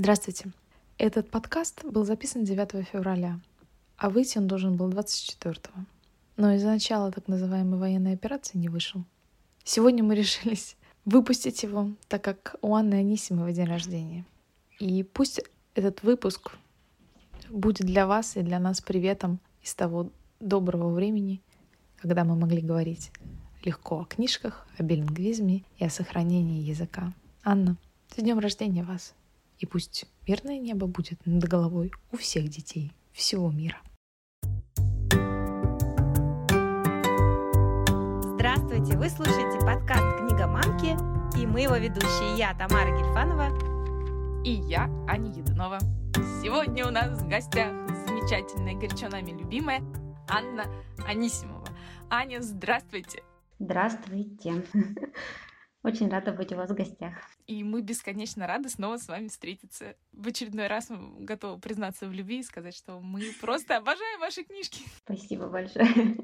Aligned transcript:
Здравствуйте. 0.00 0.50
Этот 0.96 1.30
подкаст 1.30 1.84
был 1.84 2.06
записан 2.06 2.42
9 2.42 2.88
февраля, 2.88 3.38
а 3.98 4.08
выйти 4.08 4.38
он 4.38 4.46
должен 4.46 4.74
был 4.74 4.88
24 4.88 5.56
Но 6.38 6.54
из-за 6.54 6.68
начала 6.68 7.12
так 7.12 7.28
называемой 7.28 7.78
военной 7.78 8.14
операции 8.14 8.56
не 8.56 8.70
вышел. 8.70 9.04
Сегодня 9.62 10.02
мы 10.02 10.14
решились 10.16 10.78
выпустить 11.04 11.62
его, 11.64 11.90
так 12.08 12.24
как 12.24 12.56
у 12.62 12.74
Анны 12.74 12.94
Анисимовой 12.94 13.52
день 13.52 13.66
рождения. 13.66 14.24
И 14.78 15.02
пусть 15.02 15.42
этот 15.74 16.02
выпуск 16.02 16.52
будет 17.50 17.86
для 17.86 18.06
вас 18.06 18.38
и 18.38 18.40
для 18.40 18.58
нас 18.58 18.80
приветом 18.80 19.38
из 19.62 19.74
того 19.74 20.08
доброго 20.40 20.94
времени, 20.94 21.42
когда 21.98 22.24
мы 22.24 22.36
могли 22.36 22.62
говорить 22.62 23.12
легко 23.64 24.00
о 24.00 24.06
книжках, 24.06 24.66
о 24.78 24.82
билингвизме 24.82 25.62
и 25.76 25.84
о 25.84 25.90
сохранении 25.90 26.62
языка. 26.62 27.12
Анна, 27.44 27.76
с 28.08 28.22
днем 28.22 28.38
рождения 28.38 28.82
вас! 28.82 29.12
И 29.60 29.66
пусть 29.66 30.06
мирное 30.26 30.58
небо 30.58 30.86
будет 30.86 31.24
над 31.26 31.44
головой 31.44 31.92
у 32.10 32.16
всех 32.16 32.48
детей 32.48 32.92
всего 33.12 33.50
мира. 33.50 33.76
Здравствуйте! 38.34 38.96
Вы 38.96 39.10
слушаете 39.10 39.58
подкаст 39.60 40.18
«Книга 40.18 40.46
мамки» 40.46 40.96
и 41.38 41.46
мы 41.46 41.60
его 41.60 41.76
ведущие. 41.76 42.38
Я 42.38 42.54
Тамара 42.54 42.90
Гельфанова 42.96 44.44
и 44.44 44.52
я 44.66 44.84
Аня 45.06 45.30
Едунова. 45.30 45.78
Сегодня 46.42 46.86
у 46.86 46.90
нас 46.90 47.20
в 47.20 47.28
гостях 47.28 47.70
замечательная, 48.06 48.74
горячо 48.74 49.10
нами 49.10 49.32
любимая 49.32 49.82
Анна 50.26 50.64
Анисимова. 51.06 51.68
Аня, 52.08 52.40
здравствуйте! 52.40 53.22
Здравствуйте! 53.58 54.64
Очень 55.82 56.10
рада 56.10 56.32
быть 56.32 56.52
у 56.52 56.56
вас 56.56 56.70
в 56.70 56.74
гостях. 56.74 57.14
И 57.46 57.64
мы 57.64 57.80
бесконечно 57.80 58.46
рады 58.46 58.68
снова 58.68 58.98
с 58.98 59.08
вами 59.08 59.28
встретиться. 59.28 59.96
В 60.12 60.28
очередной 60.28 60.66
раз 60.66 60.90
мы 60.90 61.24
готовы 61.24 61.58
признаться 61.58 62.06
в 62.06 62.12
любви 62.12 62.40
и 62.40 62.42
сказать, 62.42 62.76
что 62.76 63.00
мы 63.00 63.32
просто 63.40 63.78
обожаем 63.78 64.20
ваши 64.20 64.44
книжки. 64.44 64.82
Спасибо 65.04 65.48
большое. 65.48 66.16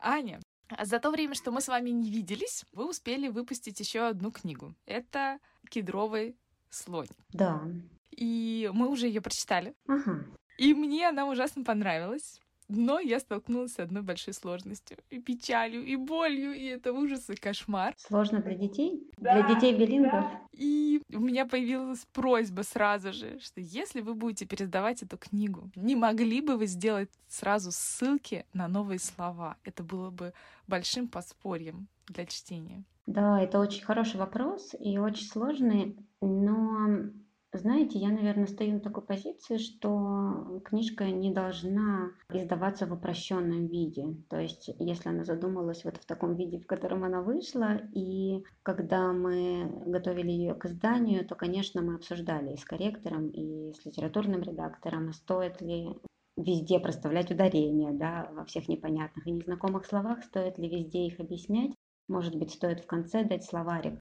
Аня, 0.00 0.40
за 0.80 1.00
то 1.00 1.10
время, 1.10 1.34
что 1.34 1.50
мы 1.50 1.60
с 1.60 1.66
вами 1.66 1.90
не 1.90 2.10
виделись, 2.10 2.64
вы 2.72 2.88
успели 2.88 3.28
выпустить 3.28 3.80
еще 3.80 4.06
одну 4.06 4.30
книгу. 4.30 4.74
Это 4.86 5.40
«Кедровый 5.70 6.36
слоник». 6.70 7.16
Да. 7.30 7.62
И 8.10 8.70
мы 8.72 8.88
уже 8.88 9.08
ее 9.08 9.20
прочитали. 9.20 9.74
Ага. 9.88 10.24
И 10.56 10.72
мне 10.74 11.08
она 11.08 11.26
ужасно 11.26 11.64
понравилась. 11.64 12.40
Но 12.68 13.00
я 13.00 13.18
столкнулась 13.18 13.72
с 13.74 13.78
одной 13.78 14.02
большой 14.02 14.34
сложностью. 14.34 14.98
И 15.10 15.18
печалью, 15.18 15.84
и 15.84 15.96
болью, 15.96 16.52
и 16.52 16.66
это 16.66 16.92
ужас 16.92 17.30
и 17.30 17.34
кошмар. 17.34 17.94
Сложно 17.96 18.40
для 18.42 18.54
детей? 18.54 19.10
Да, 19.16 19.42
для 19.42 19.54
детей 19.54 19.74
билингов? 19.74 20.12
Да. 20.12 20.42
И 20.52 21.00
у 21.12 21.20
меня 21.20 21.46
появилась 21.46 22.06
просьба 22.12 22.62
сразу 22.62 23.12
же, 23.12 23.38
что 23.40 23.60
если 23.60 24.02
вы 24.02 24.14
будете 24.14 24.44
пересдавать 24.44 25.02
эту 25.02 25.16
книгу, 25.16 25.70
не 25.76 25.96
могли 25.96 26.40
бы 26.40 26.56
вы 26.56 26.66
сделать 26.66 27.10
сразу 27.28 27.70
ссылки 27.72 28.44
на 28.52 28.68
новые 28.68 28.98
слова? 28.98 29.56
Это 29.64 29.82
было 29.82 30.10
бы 30.10 30.34
большим 30.66 31.08
подспорьем 31.08 31.88
для 32.06 32.26
чтения. 32.26 32.84
Да, 33.06 33.40
это 33.40 33.58
очень 33.58 33.84
хороший 33.84 34.18
вопрос 34.18 34.74
и 34.78 34.98
очень 34.98 35.26
сложный, 35.26 35.96
но 36.20 37.10
знаете, 37.52 37.98
я, 37.98 38.10
наверное, 38.10 38.46
стою 38.46 38.74
на 38.74 38.80
такой 38.80 39.02
позиции, 39.02 39.56
что 39.56 40.60
книжка 40.64 41.10
не 41.10 41.32
должна 41.32 42.10
издаваться 42.32 42.86
в 42.86 42.92
упрощенном 42.92 43.66
виде. 43.66 44.16
То 44.28 44.38
есть, 44.38 44.70
если 44.78 45.08
она 45.08 45.24
задумалась 45.24 45.84
вот 45.84 45.96
в 45.96 46.04
таком 46.04 46.36
виде, 46.36 46.58
в 46.58 46.66
котором 46.66 47.04
она 47.04 47.22
вышла, 47.22 47.80
и 47.94 48.44
когда 48.62 49.12
мы 49.12 49.82
готовили 49.86 50.30
ее 50.30 50.54
к 50.54 50.66
изданию, 50.66 51.26
то, 51.26 51.34
конечно, 51.36 51.80
мы 51.80 51.94
обсуждали 51.94 52.52
и 52.52 52.58
с 52.58 52.64
корректором, 52.64 53.28
и 53.28 53.72
с 53.72 53.84
литературным 53.86 54.42
редактором, 54.42 55.08
а 55.08 55.12
стоит 55.12 55.62
ли 55.62 55.96
везде 56.36 56.78
проставлять 56.78 57.30
ударения, 57.30 57.92
да, 57.92 58.30
во 58.32 58.44
всех 58.44 58.68
непонятных 58.68 59.26
и 59.26 59.32
незнакомых 59.32 59.86
словах, 59.86 60.22
стоит 60.22 60.58
ли 60.58 60.68
везде 60.68 61.06
их 61.06 61.18
объяснять, 61.18 61.72
может 62.08 62.34
быть, 62.36 62.52
стоит 62.52 62.80
в 62.80 62.86
конце 62.86 63.24
дать 63.24 63.44
словарик. 63.44 63.98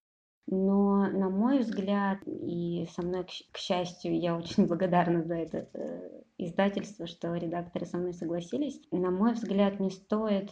Но, 0.47 1.07
на 1.07 1.29
мой 1.29 1.59
взгляд, 1.59 2.19
и 2.25 2.87
со 2.95 3.01
мной, 3.01 3.25
к 3.51 3.57
счастью, 3.57 4.17
я 4.17 4.35
очень 4.35 4.65
благодарна 4.67 5.23
за 5.23 5.35
это 5.35 5.69
э, 5.73 6.21
издательство, 6.37 7.05
что 7.05 7.35
редакторы 7.35 7.85
со 7.85 7.97
мной 7.97 8.13
согласились, 8.13 8.81
на 8.91 9.11
мой 9.11 9.33
взгляд, 9.33 9.79
не 9.79 9.91
стоит 9.91 10.51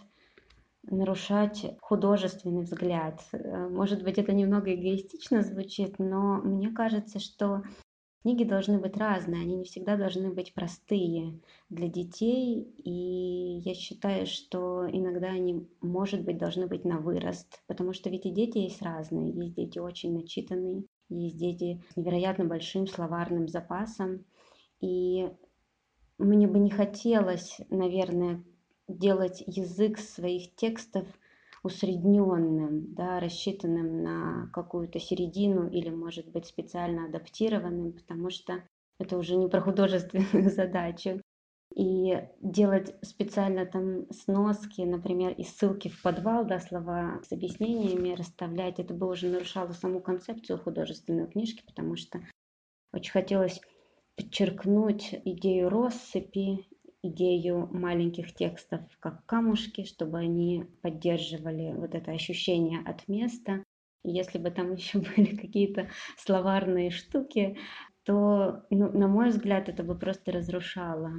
нарушать 0.83 1.66
художественный 1.81 2.63
взгляд. 2.63 3.22
Э, 3.31 3.69
может 3.69 4.03
быть, 4.03 4.17
это 4.17 4.33
немного 4.33 4.73
эгоистично 4.75 5.41
звучит, 5.41 5.97
но 5.97 6.41
мне 6.44 6.72
кажется, 6.72 7.19
что 7.19 7.63
Книги 8.25 8.44
должны 8.44 8.80
быть 8.80 8.97
разные, 8.97 9.44
они 9.44 9.56
не 9.56 9.66
всегда 9.66 9.97
должны 9.97 10.31
быть 10.31 10.56
простые 10.56 11.40
для 11.69 11.88
детей, 11.88 12.59
и 12.84 13.59
я 13.59 13.75
считаю, 13.75 14.25
что 14.25 14.88
иногда 14.91 15.28
они, 15.28 15.68
может 15.80 16.24
быть, 16.24 16.40
должны 16.40 16.66
быть 16.66 16.86
на 16.86 16.97
вырост, 16.97 17.62
потому 17.68 17.94
что 17.94 18.09
ведь 18.09 18.25
и 18.25 18.31
дети 18.31 18.58
есть 18.58 18.81
разные, 18.81 19.31
есть 19.31 19.53
дети 19.53 19.78
очень 19.78 20.16
начитанные, 20.16 20.86
есть 21.08 21.38
дети 21.38 21.84
с 21.91 21.97
невероятно 21.97 22.46
большим 22.46 22.88
словарным 22.88 23.47
запасом, 23.47 24.25
и 24.81 25.30
мне 26.18 26.47
бы 26.47 26.57
не 26.57 26.72
хотелось, 26.72 27.59
наверное, 27.69 28.44
делать 28.88 29.44
язык 29.46 30.00
своих 30.00 30.56
текстов– 30.56 31.06
усредненным, 31.65 32.93
да, 32.93 33.19
рассчитанным 33.19 34.03
на 34.03 34.49
какую-то 34.53 34.99
середину 34.99 35.67
или, 35.67 35.89
может 35.89 36.27
быть, 36.31 36.45
специально 36.45 37.05
адаптированным, 37.05 37.93
потому 37.93 38.29
что 38.29 38.63
это 38.99 39.17
уже 39.17 39.35
не 39.35 39.47
про 39.47 39.61
художественную 39.61 40.49
задачу. 40.55 41.21
И 41.75 42.23
делать 42.41 42.95
специально 43.01 43.65
там 43.65 44.09
сноски, 44.11 44.81
например, 44.81 45.33
и 45.33 45.43
ссылки 45.43 45.89
в 45.89 46.01
подвал, 46.01 46.45
да, 46.45 46.59
слова 46.59 47.19
с 47.27 47.31
объяснениями 47.31 48.13
расставлять, 48.13 48.79
это 48.79 48.93
бы 48.93 49.09
уже 49.09 49.27
нарушало 49.27 49.71
саму 49.71 49.99
концепцию 49.99 50.59
художественной 50.59 51.27
книжки, 51.27 51.63
потому 51.65 51.95
что 51.97 52.21
очень 52.93 53.11
хотелось 53.11 53.59
подчеркнуть 54.15 55.19
идею 55.25 55.69
россыпи 55.69 56.69
идею 57.07 57.69
маленьких 57.71 58.33
текстов 58.33 58.81
как 58.99 59.25
камушки, 59.25 59.85
чтобы 59.85 60.19
они 60.19 60.66
поддерживали 60.81 61.73
вот 61.75 61.95
это 61.95 62.11
ощущение 62.11 62.79
от 62.85 63.07
места. 63.07 63.63
И 64.03 64.11
если 64.11 64.38
бы 64.38 64.51
там 64.51 64.73
еще 64.75 64.99
были 64.99 65.35
какие-то 65.35 65.89
словарные 66.17 66.91
штуки, 66.91 67.57
то, 68.03 68.63
ну, 68.69 68.91
на 68.91 69.07
мой 69.07 69.29
взгляд, 69.29 69.67
это 69.67 69.83
бы 69.83 69.97
просто 69.97 70.31
разрушало 70.31 71.11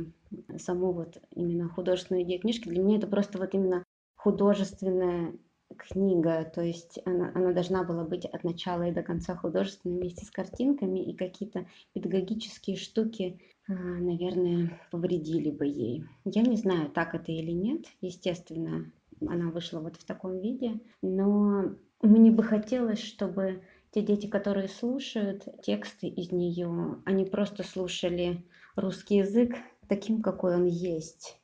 саму 0.56 0.92
вот 0.92 1.18
именно 1.34 1.68
художественную 1.68 2.24
идею 2.24 2.40
книжки. 2.40 2.68
Для 2.68 2.82
меня 2.82 2.98
это 2.98 3.08
просто 3.08 3.38
вот 3.38 3.54
именно 3.54 3.84
художественная 4.14 5.34
книга, 5.76 6.44
то 6.44 6.62
есть 6.62 6.98
она, 7.04 7.30
она 7.34 7.52
должна 7.52 7.84
была 7.84 8.04
быть 8.04 8.24
от 8.24 8.44
начала 8.44 8.88
и 8.88 8.92
до 8.92 9.02
конца 9.02 9.36
художественной 9.36 9.98
вместе 9.98 10.24
с 10.24 10.30
картинками, 10.30 11.00
и 11.00 11.16
какие-то 11.16 11.66
педагогические 11.92 12.76
штуки 12.76 13.40
а, 13.68 13.72
наверное, 13.72 14.80
повредили 14.92 15.50
бы 15.50 15.66
ей. 15.66 16.04
Я 16.24 16.42
не 16.42 16.56
знаю, 16.56 16.88
так 16.90 17.14
это 17.14 17.32
или 17.32 17.50
нет. 17.50 17.86
Естественно, 18.00 18.90
она 19.26 19.50
вышла 19.50 19.80
вот 19.80 19.96
в 19.96 20.04
таком 20.04 20.38
виде. 20.38 20.80
Но 21.02 21.74
мне 22.00 22.30
бы 22.30 22.44
хотелось, 22.44 23.02
чтобы 23.02 23.62
те 23.90 24.02
дети, 24.02 24.28
которые 24.28 24.68
слушают 24.68 25.48
тексты 25.62 26.06
из 26.06 26.30
нее, 26.30 27.02
они 27.04 27.24
просто 27.24 27.64
слушали 27.64 28.44
русский 28.76 29.16
язык 29.16 29.56
таким, 29.88 30.22
какой 30.22 30.54
он 30.54 30.66
есть, 30.66 31.40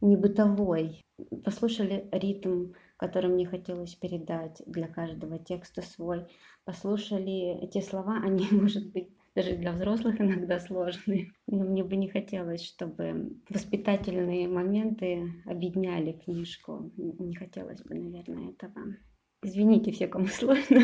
не 0.00 0.16
бытовой. 0.16 1.00
Послушали 1.44 2.08
ритм, 2.12 2.72
который 2.96 3.30
мне 3.30 3.46
хотелось 3.46 3.94
передать 3.94 4.62
для 4.66 4.88
каждого 4.88 5.38
текста 5.38 5.82
свой. 5.82 6.26
Послушали 6.64 7.62
эти 7.62 7.80
слова, 7.80 8.20
они, 8.24 8.46
может 8.50 8.92
быть, 8.92 9.08
даже 9.34 9.56
для 9.56 9.72
взрослых 9.72 10.20
иногда 10.20 10.60
сложные. 10.60 11.32
Но 11.46 11.64
мне 11.64 11.82
бы 11.82 11.96
не 11.96 12.08
хотелось, 12.08 12.64
чтобы 12.64 13.36
воспитательные 13.50 14.48
моменты 14.48 15.32
объединяли 15.46 16.12
книжку. 16.12 16.92
Не 16.96 17.34
хотелось 17.34 17.82
бы, 17.82 17.94
наверное, 17.94 18.50
этого. 18.50 18.96
Извините 19.44 19.92
все, 19.92 20.08
кому 20.08 20.26
сложно, 20.28 20.80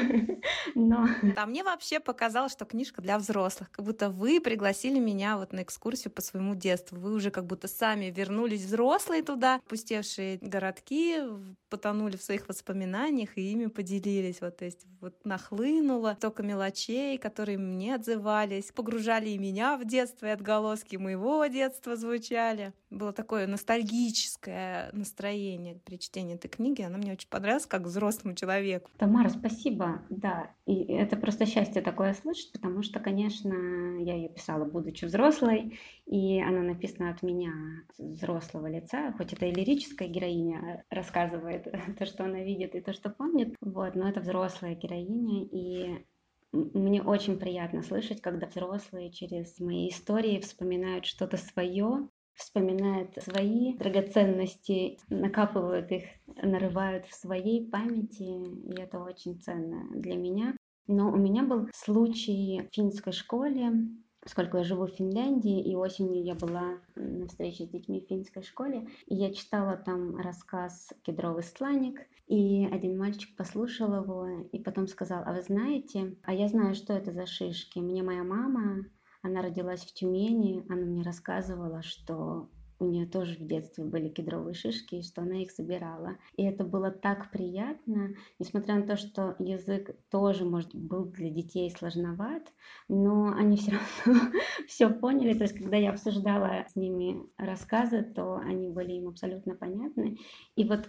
но... 0.75 1.09
А 1.37 1.47
мне 1.47 1.65
вообще 1.65 1.99
показалось, 1.99 2.53
что 2.53 2.67
книжка 2.67 3.01
для 3.01 3.19
взрослых, 3.19 3.71
как 3.71 3.87
будто 3.87 4.11
вы 4.11 4.39
пригласили 4.39 4.99
меня 4.99 5.39
вот 5.39 5.55
на 5.55 5.63
экскурсию 5.63 6.13
по 6.13 6.21
своему 6.21 6.55
детству. 6.55 6.99
Вы 6.99 7.15
уже 7.15 7.31
как 7.31 7.47
будто 7.47 7.69
сами 7.69 8.13
вернулись 8.15 8.65
взрослые 8.65 9.23
туда, 9.23 9.61
пустевшие 9.67 10.39
городки, 10.43 11.23
потонули 11.71 12.19
в 12.19 12.23
своих 12.23 12.49
воспоминаниях 12.49 13.39
и 13.39 13.51
ими 13.51 13.67
поделились. 13.67 14.43
Вот, 14.43 14.59
то 14.59 14.67
есть 14.67 14.85
вот 15.01 15.15
нахлынуло 15.25 16.15
столько 16.19 16.43
мелочей, 16.43 17.17
которые 17.17 17.57
мне 17.57 17.95
отзывались, 17.95 18.73
погружали 18.73 19.31
и 19.31 19.39
меня 19.39 19.79
в 19.79 19.87
детство, 19.87 20.27
и 20.27 20.31
отголоски 20.31 20.97
моего 20.97 21.47
детства 21.47 21.97
звучали. 21.97 22.75
Было 22.91 23.15
такое 23.15 23.47
ностальгическое 23.47 24.91
настроение 24.93 25.77
при 25.77 25.97
чтении 25.97 26.35
этой 26.35 26.49
книги. 26.49 26.83
Она 26.83 26.99
мне 26.99 27.13
очень 27.13 27.29
понравилась, 27.29 27.67
как 27.67 27.83
взрослому 27.83 28.35
человеку 28.35 28.50
человеку. 28.51 28.91
Тамара, 28.99 29.29
спасибо. 29.29 30.03
Да, 30.11 30.51
и 30.67 30.93
это 30.93 31.17
просто 31.17 31.47
счастье 31.47 31.83
такое 31.83 32.15
слышать, 32.15 32.53
потому 32.53 32.83
что, 32.83 33.01
конечно, 33.01 33.55
я 34.01 34.15
ее 34.15 34.29
писала, 34.29 34.65
будучи 34.65 35.05
взрослой, 35.05 35.79
и 36.07 36.41
она 36.43 36.63
написана 36.63 37.11
от 37.11 37.23
меня 37.23 37.53
взрослого 37.99 38.67
лица, 38.67 39.13
хоть 39.17 39.33
это 39.33 39.47
и 39.47 39.53
лирическая 39.53 40.09
героиня 40.09 40.85
рассказывает 40.91 41.69
то, 41.99 42.07
что 42.07 42.25
она 42.25 42.43
видит 42.43 42.75
и 42.75 42.81
то, 42.81 42.93
что 42.93 43.11
помнит, 43.11 43.55
вот, 43.61 43.95
но 43.95 44.09
это 44.09 44.21
взрослая 44.21 44.75
героиня, 44.75 45.45
и 45.45 46.05
мне 46.53 47.03
очень 47.03 47.39
приятно 47.39 47.83
слышать, 47.83 48.21
когда 48.21 48.49
взрослые 48.49 49.13
через 49.13 49.61
мои 49.61 49.89
истории 49.89 50.41
вспоминают 50.41 51.07
что-то 51.07 51.37
свое, 51.37 52.09
вспоминают 52.41 53.15
свои 53.23 53.75
драгоценности, 53.77 54.99
накапывают 55.09 55.93
их, 55.93 56.05
нарывают 56.43 57.07
в 57.07 57.15
своей 57.15 57.71
памяти, 57.71 58.23
и 58.23 58.81
это 58.81 58.99
очень 58.99 59.39
ценно 59.41 59.89
для 59.93 60.17
меня. 60.17 60.57
Но 60.87 61.13
у 61.13 61.17
меня 61.17 61.45
был 61.45 61.69
случай 61.73 62.69
в 62.69 62.75
финской 62.75 63.13
школе, 63.13 63.73
поскольку 64.21 64.57
я 64.57 64.65
живу 64.65 64.87
в 64.87 64.97
Финляндии, 64.97 65.63
и 65.63 65.77
осенью 65.77 66.25
я 66.25 66.35
была 66.35 66.79
на 66.97 67.27
встрече 67.29 67.67
с 67.67 67.69
детьми 67.69 68.01
в 68.01 68.09
финской 68.09 68.43
школе, 68.43 68.89
и 69.07 69.15
я 69.15 69.33
читала 69.33 69.77
там 69.77 70.17
рассказ 70.17 70.93
«Кедровый 71.03 71.43
сланик», 71.43 72.01
и 72.27 72.65
один 72.67 72.97
мальчик 72.97 73.35
послушал 73.37 74.03
его 74.03 74.49
и 74.53 74.59
потом 74.61 74.87
сказал, 74.87 75.23
а 75.27 75.33
вы 75.33 75.43
знаете, 75.43 76.17
а 76.23 76.33
я 76.33 76.49
знаю, 76.49 76.75
что 76.75 76.93
это 76.93 77.13
за 77.13 77.27
шишки. 77.27 77.81
Мне 77.81 78.03
моя 78.03 78.23
мама, 78.23 78.85
она 79.23 79.43
родилась 79.43 79.83
в 79.83 79.93
Тюмени, 79.93 80.65
она 80.69 80.83
мне 80.83 81.03
рассказывала, 81.03 81.83
что 81.83 82.49
у 82.81 82.87
нее 82.87 83.07
тоже 83.07 83.37
в 83.37 83.47
детстве 83.47 83.85
были 83.85 84.09
кедровые 84.09 84.55
шишки, 84.55 84.97
и 84.97 85.03
что 85.03 85.21
она 85.23 85.43
их 85.43 85.51
собирала. 85.51 86.17
И 86.37 86.45
это 86.45 86.65
было 86.65 86.91
так 86.91 87.31
приятно, 87.31 88.15
несмотря 88.39 88.77
на 88.77 88.87
то, 88.87 88.97
что 88.97 89.37
язык 89.39 89.91
тоже, 90.11 90.45
может, 90.45 90.75
был 90.75 91.05
для 91.05 91.31
детей 91.31 91.71
сложноват, 91.71 92.43
но 92.89 93.33
они 93.37 93.59
все 93.59 93.73
равно 93.73 94.33
все 94.67 94.89
поняли. 94.89 95.35
То 95.35 95.45
есть, 95.45 95.59
когда 95.59 95.77
я 95.77 95.91
обсуждала 95.91 96.65
с 96.69 96.75
ними 96.75 97.23
рассказы, 97.37 98.03
то 98.03 98.37
они 98.37 98.71
были 98.71 98.93
им 98.93 99.09
абсолютно 99.09 99.55
понятны. 99.55 100.17
И 100.57 100.65
вот 100.65 100.89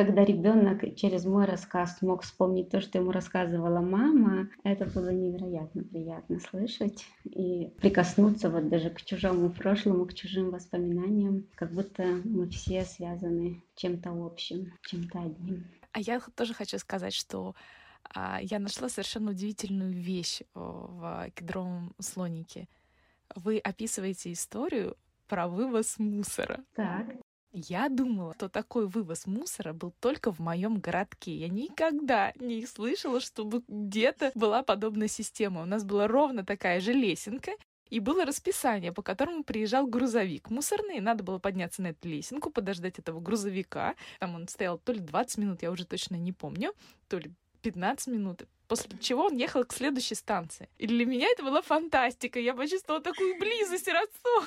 когда 0.00 0.24
ребенок 0.24 0.96
через 0.96 1.26
мой 1.26 1.44
рассказ 1.44 1.98
смог 1.98 2.22
вспомнить 2.22 2.70
то, 2.70 2.80
что 2.80 2.96
ему 2.96 3.12
рассказывала 3.12 3.80
мама, 3.80 4.48
это 4.64 4.86
было 4.86 5.10
невероятно 5.10 5.84
приятно 5.84 6.40
слышать 6.40 7.04
и 7.24 7.66
прикоснуться 7.82 8.48
вот 8.48 8.70
даже 8.70 8.88
к 8.88 9.02
чужому 9.02 9.50
прошлому, 9.50 10.06
к 10.06 10.14
чужим 10.14 10.52
воспоминаниям, 10.52 11.46
как 11.54 11.74
будто 11.74 12.02
мы 12.24 12.48
все 12.48 12.86
связаны 12.86 13.62
чем-то 13.76 14.10
общим, 14.24 14.72
чем-то 14.88 15.20
одним. 15.20 15.66
А 15.92 16.00
я 16.00 16.18
тоже 16.34 16.54
хочу 16.54 16.78
сказать, 16.78 17.12
что 17.12 17.54
а, 18.14 18.40
я 18.40 18.58
нашла 18.58 18.88
совершенно 18.88 19.32
удивительную 19.32 19.92
вещь 19.92 20.40
в 20.54 21.30
кедровом 21.34 21.94
слонике. 22.00 22.70
Вы 23.34 23.58
описываете 23.58 24.32
историю 24.32 24.96
про 25.28 25.46
вывоз 25.46 25.98
мусора. 25.98 26.64
Так. 26.74 27.06
Я 27.52 27.88
думала, 27.88 28.34
что 28.34 28.48
такой 28.48 28.86
вывоз 28.86 29.26
мусора 29.26 29.72
был 29.72 29.92
только 30.00 30.32
в 30.32 30.38
моем 30.38 30.78
городке. 30.78 31.34
Я 31.34 31.48
никогда 31.48 32.32
не 32.36 32.64
слышала, 32.64 33.20
чтобы 33.20 33.62
где-то 33.66 34.30
была 34.34 34.62
подобная 34.62 35.08
система. 35.08 35.62
У 35.62 35.64
нас 35.64 35.84
была 35.84 36.06
ровно 36.06 36.44
такая 36.44 36.80
же 36.80 36.92
лесенка, 36.92 37.52
и 37.88 37.98
было 37.98 38.24
расписание, 38.24 38.92
по 38.92 39.02
которому 39.02 39.42
приезжал 39.42 39.86
грузовик 39.86 40.48
мусорный. 40.48 41.00
Надо 41.00 41.24
было 41.24 41.40
подняться 41.40 41.82
на 41.82 41.88
эту 41.88 42.08
лесенку, 42.08 42.50
подождать 42.50 43.00
этого 43.00 43.20
грузовика. 43.20 43.96
Там 44.20 44.36
он 44.36 44.46
стоял 44.46 44.78
то 44.78 44.92
ли 44.92 45.00
20 45.00 45.38
минут, 45.38 45.62
я 45.62 45.72
уже 45.72 45.84
точно 45.84 46.14
не 46.14 46.32
помню, 46.32 46.72
то 47.08 47.18
ли 47.18 47.32
15 47.62 48.06
минут. 48.08 48.42
После 48.68 48.96
чего 48.98 49.24
он 49.24 49.36
ехал 49.36 49.64
к 49.64 49.72
следующей 49.72 50.14
станции. 50.14 50.68
И 50.78 50.86
для 50.86 51.04
меня 51.04 51.26
это 51.32 51.42
была 51.42 51.60
фантастика. 51.62 52.38
Я 52.38 52.54
почувствовала 52.54 53.02
такую 53.02 53.36
близость 53.40 53.88
и 53.88 53.92
родство. 53.92 54.44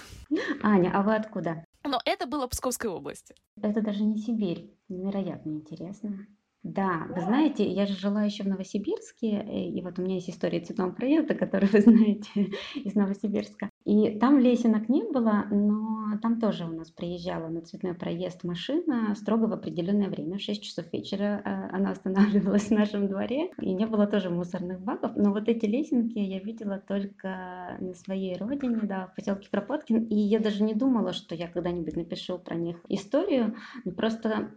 Аня, 0.61 0.91
а 0.93 1.01
вы 1.01 1.15
откуда? 1.15 1.65
Но 1.85 1.99
это 2.05 2.25
было 2.25 2.47
Псковской 2.47 2.89
области. 2.89 3.35
Это 3.61 3.81
даже 3.81 4.03
не 4.03 4.17
Сибирь. 4.17 4.73
Невероятно 4.87 5.51
интересно. 5.51 6.27
Да, 6.63 7.07
вы 7.09 7.21
знаете, 7.21 7.69
я 7.69 7.85
же 7.85 7.93
жила 7.93 8.23
еще 8.23 8.43
в 8.43 8.47
Новосибирске, 8.47 9.69
и 9.69 9.81
вот 9.81 9.99
у 9.99 10.01
меня 10.01 10.15
есть 10.15 10.29
история 10.29 10.61
цветного 10.61 10.91
проезда, 10.91 11.35
которую 11.35 11.71
вы 11.71 11.81
знаете 11.81 12.53
из 12.75 12.95
Новосибирска. 12.95 13.69
И 13.85 14.17
там 14.17 14.39
лесенок 14.39 14.87
не 14.89 15.03
было, 15.03 15.45
но 15.51 16.17
там 16.21 16.39
тоже 16.39 16.65
у 16.65 16.71
нас 16.71 16.89
приезжала 16.89 17.47
на 17.49 17.61
цветной 17.61 17.93
проезд 17.93 18.43
машина 18.43 19.13
строго 19.15 19.45
в 19.45 19.53
определенное 19.53 20.09
время, 20.09 20.37
в 20.37 20.41
6 20.41 20.63
часов 20.63 20.85
вечера 20.93 21.41
э, 21.43 21.75
она 21.75 21.91
останавливалась 21.91 22.67
в 22.67 22.71
нашем 22.71 23.07
дворе, 23.07 23.51
и 23.59 23.73
не 23.73 23.85
было 23.85 24.07
тоже 24.07 24.29
мусорных 24.29 24.81
баков, 24.81 25.11
но 25.15 25.31
вот 25.31 25.49
эти 25.49 25.65
лесенки 25.65 26.19
я 26.19 26.39
видела 26.39 26.79
только 26.79 27.77
на 27.79 27.93
своей 27.93 28.37
родине, 28.37 28.79
да, 28.83 29.07
в 29.07 29.15
поселке 29.15 29.49
Кропоткин, 29.49 30.03
и 30.05 30.15
я 30.15 30.39
даже 30.39 30.63
не 30.63 30.73
думала, 30.73 31.13
что 31.13 31.35
я 31.35 31.47
когда-нибудь 31.47 31.95
напишу 31.95 32.39
про 32.39 32.55
них 32.55 32.77
историю, 32.89 33.55
просто 33.97 34.51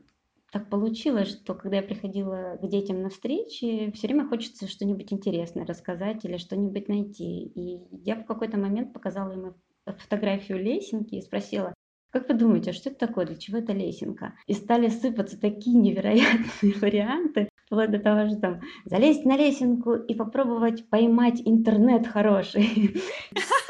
так 0.57 0.71
получилось, 0.71 1.29
что 1.29 1.55
когда 1.55 1.77
я 1.77 1.83
приходила 1.83 2.57
к 2.63 2.67
детям 2.67 3.03
на 3.03 3.11
встречи, 3.11 3.91
все 3.93 4.07
время 4.07 4.27
хочется 4.27 4.67
что-нибудь 4.67 5.13
интересное 5.13 5.67
рассказать 5.67 6.25
или 6.25 6.39
что-нибудь 6.39 6.89
найти. 6.89 7.45
И 7.45 7.83
я 8.05 8.17
в 8.17 8.25
какой-то 8.25 8.57
момент 8.57 8.95
показала 8.95 9.33
им 9.33 9.55
фотографию 9.85 10.59
лесенки 10.59 11.17
и 11.17 11.21
спросила, 11.21 11.75
как 12.11 12.29
вы 12.29 12.35
думаете, 12.35 12.71
а 12.71 12.75
что 12.75 12.91
это 12.91 13.07
такое, 13.07 13.27
для 13.27 13.37
чего 13.37 13.59
это 13.59 13.73
лесенка? 13.73 14.35
И 14.47 14.55
стали 14.55 14.89
сыпаться 14.89 15.39
такие 15.39 15.77
невероятные 15.77 16.75
варианты, 16.81 17.49
вплоть 17.67 17.91
до 17.91 17.99
того, 17.99 18.29
что 18.29 18.41
там 18.41 18.61
залезть 18.85 19.25
на 19.25 19.37
лесенку 19.37 19.95
и 19.95 20.15
попробовать 20.15 20.89
поймать 20.89 21.43
интернет 21.45 22.07
хороший. 22.07 22.97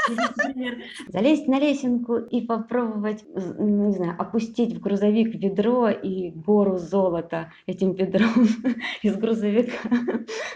Например, 0.09 0.77
залезть 1.09 1.49
на 1.49 1.59
лесенку 1.59 2.17
и 2.17 2.43
попробовать, 2.43 3.25
не 3.59 3.93
знаю, 3.93 4.15
опустить 4.19 4.75
в 4.75 4.81
грузовик 4.81 5.35
ведро 5.35 5.89
и 5.89 6.31
гору 6.31 6.77
золота 6.77 7.53
этим 7.67 7.93
ведром 7.93 8.47
из 9.03 9.17
грузовика 9.17 9.89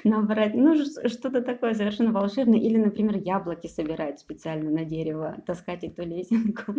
набрать. 0.04 0.54
Ну, 0.54 0.76
что-то 0.76 1.40
такое 1.40 1.74
совершенно 1.74 2.12
волшебное. 2.12 2.60
Или, 2.60 2.76
например, 2.76 3.16
яблоки 3.16 3.66
собирать 3.66 4.20
специально 4.20 4.70
на 4.70 4.84
дерево, 4.84 5.36
таскать 5.46 5.84
эту 5.84 6.02
лесенку 6.02 6.74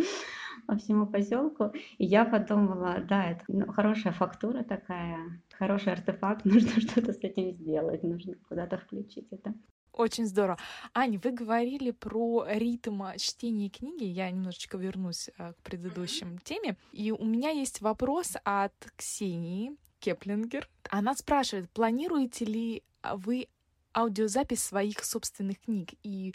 по 0.68 0.78
всему 0.92 1.06
поселку. 1.08 1.72
И 1.98 2.06
я 2.06 2.26
подумала, 2.26 3.00
да, 3.08 3.32
это 3.32 3.44
ну, 3.48 3.72
хорошая 3.72 4.14
фактура 4.14 4.64
такая, 4.64 5.42
хороший 5.54 5.94
артефакт, 5.94 6.46
нужно 6.46 6.82
что-то 6.82 7.14
с 7.14 7.20
этим 7.20 7.52
сделать, 7.54 8.04
нужно 8.04 8.36
куда-то 8.50 8.78
включить 8.78 9.28
это. 9.32 9.54
Очень 9.94 10.26
здорово. 10.26 10.58
Аня, 10.94 11.20
вы 11.22 11.32
говорили 11.32 11.92
про 11.92 12.46
ритм 12.48 13.04
чтения 13.18 13.70
книги. 13.70 14.06
Я 14.06 14.32
немножечко 14.32 14.78
вернусь 14.78 15.30
э, 15.38 15.52
к 15.52 15.58
предыдущим 15.64 16.38
теме. 16.40 16.78
И 16.94 17.12
у 17.12 17.26
меня 17.26 17.50
есть 17.50 17.82
вопрос 17.82 18.38
от 18.46 18.74
Ксении 18.96 19.76
Кеплингер. 20.00 20.70
Она 20.90 21.14
спрашивает, 21.14 21.70
планируете 21.72 22.46
ли 22.46 22.84
вы 23.04 23.48
аудиозапись 23.94 24.64
своих 24.64 25.04
собственных 25.04 25.60
книг? 25.60 25.90
И 26.04 26.34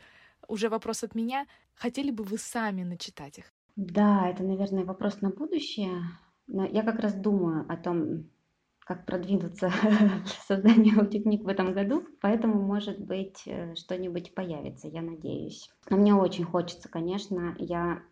уже 0.48 0.68
вопрос 0.68 1.02
от 1.02 1.14
меня, 1.14 1.46
хотели 1.74 2.10
бы 2.10 2.24
вы 2.24 2.36
сами 2.36 2.82
начитать 2.82 3.38
их? 3.38 3.55
Да, 3.76 4.28
это, 4.28 4.42
наверное, 4.42 4.84
вопрос 4.84 5.20
на 5.20 5.30
будущее. 5.30 6.02
Но 6.46 6.64
я 6.64 6.82
как 6.82 6.98
раз 7.00 7.14
думаю 7.14 7.66
о 7.68 7.76
том, 7.76 8.30
как 8.80 9.04
продвинуться 9.04 9.70
в 10.24 10.46
создании 10.46 10.96
аудиокниг 10.98 11.42
в 11.44 11.48
этом 11.48 11.74
году, 11.74 12.06
поэтому, 12.20 12.62
может 12.62 12.98
быть, 13.00 13.42
э, 13.46 13.74
что-нибудь 13.74 14.34
появится, 14.34 14.88
я 14.88 15.02
надеюсь. 15.02 15.68
Но 15.90 15.96
мне 15.96 16.14
очень 16.14 16.44
хочется, 16.44 16.88
конечно, 16.88 17.54
я 17.58 18.02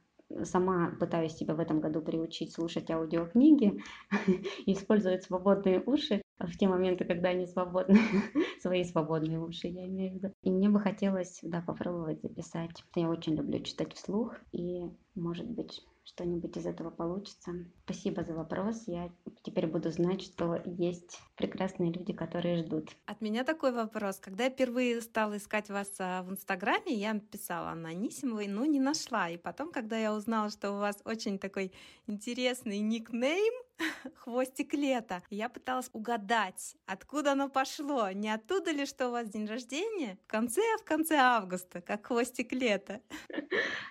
сама 0.42 0.90
пытаюсь 0.98 1.34
себя 1.34 1.54
в 1.54 1.60
этом 1.60 1.80
году 1.80 2.02
приучить 2.02 2.52
слушать 2.52 2.90
аудиокниги 2.90 3.80
использовать 4.66 5.22
свободные 5.22 5.80
уши 5.86 6.22
в 6.38 6.56
те 6.56 6.68
моменты, 6.68 7.04
когда 7.04 7.30
они 7.30 7.46
свободны, 7.46 7.98
свои 8.60 8.84
свободные 8.84 9.40
уши, 9.40 9.68
я 9.68 9.86
имею 9.86 10.12
в 10.12 10.14
виду. 10.16 10.34
И 10.42 10.50
мне 10.50 10.68
бы 10.68 10.80
хотелось, 10.80 11.40
да, 11.42 11.60
попробовать 11.60 12.22
записать. 12.22 12.84
Я 12.94 13.08
очень 13.08 13.34
люблю 13.36 13.60
читать 13.60 13.94
вслух, 13.94 14.34
и, 14.52 14.84
может 15.14 15.48
быть, 15.48 15.82
что-нибудь 16.04 16.56
из 16.56 16.66
этого 16.66 16.90
получится. 16.90 17.52
Спасибо 17.84 18.24
за 18.24 18.34
вопрос. 18.34 18.84
Я 18.86 19.10
теперь 19.42 19.66
буду 19.66 19.90
знать, 19.90 20.22
что 20.22 20.60
есть 20.64 21.18
прекрасные 21.36 21.92
люди, 21.92 22.12
которые 22.12 22.58
ждут. 22.58 22.90
От 23.06 23.20
меня 23.20 23.42
такой 23.42 23.72
вопрос. 23.72 24.18
Когда 24.18 24.44
я 24.44 24.50
впервые 24.50 25.00
стала 25.00 25.36
искать 25.36 25.70
вас 25.70 25.90
а, 25.98 26.22
в 26.22 26.30
Инстаграме, 26.30 26.94
я 26.94 27.18
писала 27.18 27.68
Анна 27.68 27.88
Анисимовой, 27.88 28.48
но 28.48 28.66
не 28.66 28.80
нашла. 28.80 29.30
И 29.30 29.38
потом, 29.38 29.72
когда 29.72 29.96
я 29.96 30.14
узнала, 30.14 30.50
что 30.50 30.72
у 30.72 30.78
вас 30.78 31.00
очень 31.04 31.38
такой 31.38 31.72
интересный 32.06 32.80
никнейм, 32.80 33.54
хвостик 34.14 34.74
лета. 34.74 35.22
Я 35.30 35.48
пыталась 35.48 35.90
угадать, 35.92 36.76
откуда 36.86 37.32
оно 37.32 37.48
пошло. 37.48 38.10
Не 38.10 38.30
оттуда 38.30 38.70
ли, 38.72 38.86
что 38.86 39.08
у 39.08 39.12
вас 39.12 39.28
день 39.28 39.46
рождения? 39.46 40.18
В 40.24 40.30
конце, 40.30 40.62
в 40.80 40.84
конце 40.84 41.16
августа, 41.16 41.80
как 41.80 42.06
хвостик 42.06 42.52
лета. 42.52 43.00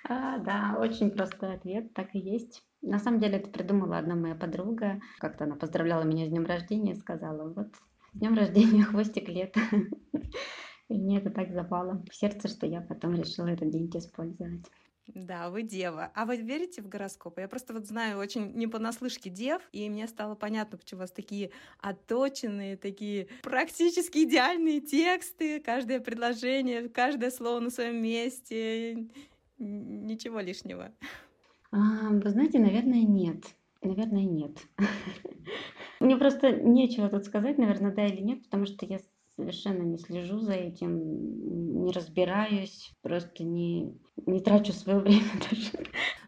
А, 0.09 0.37
да, 0.39 0.75
очень 0.79 1.11
простой 1.11 1.55
ответ, 1.55 1.93
так 1.93 2.13
и 2.13 2.19
есть. 2.19 2.61
На 2.81 2.99
самом 2.99 3.21
деле 3.21 3.37
это 3.37 3.49
придумала 3.49 3.97
одна 3.97 4.15
моя 4.15 4.35
подруга. 4.35 4.99
Как-то 5.19 5.45
она 5.45 5.55
поздравляла 5.55 6.03
меня 6.03 6.25
с 6.25 6.29
днем 6.29 6.45
рождения 6.45 6.91
и 6.91 6.99
сказала, 6.99 7.47
вот 7.53 7.69
С 8.13 8.19
днем 8.19 8.33
рождения, 8.33 8.83
хвостик 8.83 9.29
лет. 9.29 9.55
И 10.89 10.93
мне 10.97 11.19
это 11.19 11.29
так 11.29 11.53
запало 11.53 12.03
в 12.11 12.13
сердце, 12.13 12.49
что 12.49 12.67
я 12.67 12.81
потом 12.81 13.15
решила 13.15 13.47
этот 13.47 13.69
день 13.69 13.89
использовать. 13.95 14.65
Да, 15.07 15.49
вы 15.49 15.63
дева. 15.63 16.11
А 16.15 16.25
вы 16.25 16.37
верите 16.37 16.81
в 16.81 16.87
гороскопы? 16.87 17.41
Я 17.41 17.47
просто 17.47 17.73
вот 17.73 17.85
знаю 17.85 18.17
очень 18.17 18.53
не 18.53 18.67
понаслышке 18.67 19.29
дев, 19.29 19.61
и 19.73 19.89
мне 19.89 20.07
стало 20.07 20.35
понятно, 20.35 20.77
почему 20.77 20.99
у 20.99 21.01
вас 21.01 21.11
такие 21.11 21.51
отточенные, 21.79 22.77
такие 22.77 23.27
практически 23.41 24.23
идеальные 24.23 24.79
тексты, 24.79 25.59
каждое 25.59 25.99
предложение, 25.99 26.87
каждое 26.87 27.31
слово 27.31 27.59
на 27.59 27.69
своем 27.69 28.01
месте, 28.01 29.09
ничего 29.57 30.39
лишнего. 30.39 30.93
А, 31.71 32.09
вы 32.09 32.29
знаете, 32.29 32.59
наверное, 32.59 33.03
нет. 33.03 33.43
Наверное, 33.81 34.23
нет. 34.23 34.57
Мне 35.99 36.15
просто 36.15 36.51
нечего 36.51 37.09
тут 37.09 37.25
сказать, 37.25 37.57
наверное, 37.57 37.93
да 37.93 38.05
или 38.05 38.21
нет, 38.21 38.43
потому 38.43 38.65
что 38.65 38.85
я 38.85 38.99
совершенно 39.35 39.83
не 39.83 39.97
слежу 39.97 40.39
за 40.39 40.53
этим, 40.53 41.83
не 41.83 41.91
разбираюсь, 41.91 42.93
просто 43.01 43.43
не, 43.43 43.97
не 44.25 44.39
трачу 44.41 44.73
свое 44.73 44.99
время 45.01 45.31
даже. 45.49 45.71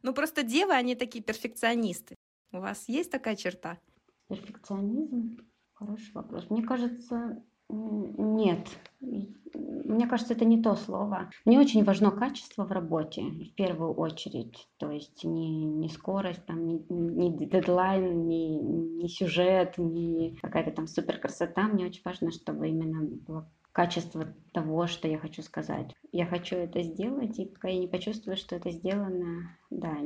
Ну, 0.04 0.14
просто 0.14 0.44
девы, 0.44 0.74
они 0.74 0.96
такие 0.96 1.24
перфекционисты. 1.24 2.16
У 2.52 2.60
вас 2.60 2.88
есть 2.88 3.12
такая 3.12 3.36
черта? 3.36 3.80
Перфекционизм? 4.28 5.38
Хороший 5.74 6.14
вопрос. 6.14 6.50
Мне 6.50 6.64
кажется, 6.64 7.44
нет. 7.70 8.68
Мне 9.00 10.08
кажется, 10.08 10.34
это 10.34 10.46
не 10.46 10.62
то 10.62 10.76
слово. 10.76 11.30
Мне 11.46 11.60
очень 11.60 11.84
важно 11.84 12.12
качество 12.12 12.66
в 12.66 12.72
работе, 12.72 13.22
в 13.22 13.54
первую 13.56 13.94
очередь. 13.94 14.68
То 14.78 14.92
есть 14.92 15.24
не, 15.24 15.64
не 15.64 15.90
скорость, 15.90 16.46
там, 16.46 16.68
не, 16.68 16.84
не 16.90 17.48
дедлайн, 17.48 18.28
не, 18.28 18.58
не 18.58 19.08
сюжет, 19.08 19.78
не 19.78 20.38
какая-то 20.42 20.72
там 20.72 20.88
супер 20.88 21.20
красота. 21.20 21.64
Мне 21.64 21.86
очень 21.86 22.02
важно, 22.04 22.32
чтобы 22.32 22.70
именно 22.70 23.04
было 23.04 23.50
качество 23.72 24.26
того, 24.54 24.88
что 24.88 25.08
я 25.08 25.18
хочу 25.18 25.42
сказать. 25.42 25.94
Я 26.12 26.26
хочу 26.26 26.56
это 26.56 26.82
сделать, 26.82 27.38
и 27.38 27.46
пока 27.46 27.68
я 27.68 27.80
не 27.80 27.88
почувствую, 27.88 28.38
что 28.38 28.56
это 28.56 28.72
сделано, 28.72 29.58
да, 29.70 29.98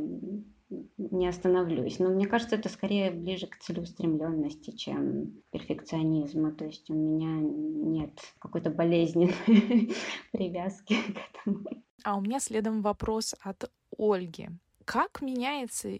не 0.98 1.28
остановлюсь. 1.28 2.00
Но 2.00 2.10
мне 2.10 2.28
кажется, 2.28 2.56
это 2.56 2.70
скорее 2.70 3.12
ближе 3.12 3.48
к 3.48 3.58
целеустремленности, 3.58 4.72
чем 4.72 5.42
перфекционизму. 5.52 6.52
То 6.52 6.66
есть 6.66 6.90
у 6.90 6.94
меня 6.94 7.40
нет 7.42 8.20
какой-то 8.40 8.70
болезненной 8.70 9.94
привязки 10.32 10.96
к 10.96 11.46
этому. 11.46 11.66
А 12.04 12.18
у 12.18 12.22
меня 12.22 12.40
следом 12.40 12.82
вопрос 12.82 13.36
от 13.42 13.72
Ольги. 13.98 14.50
Как 14.86 15.22
меняется 15.22 16.00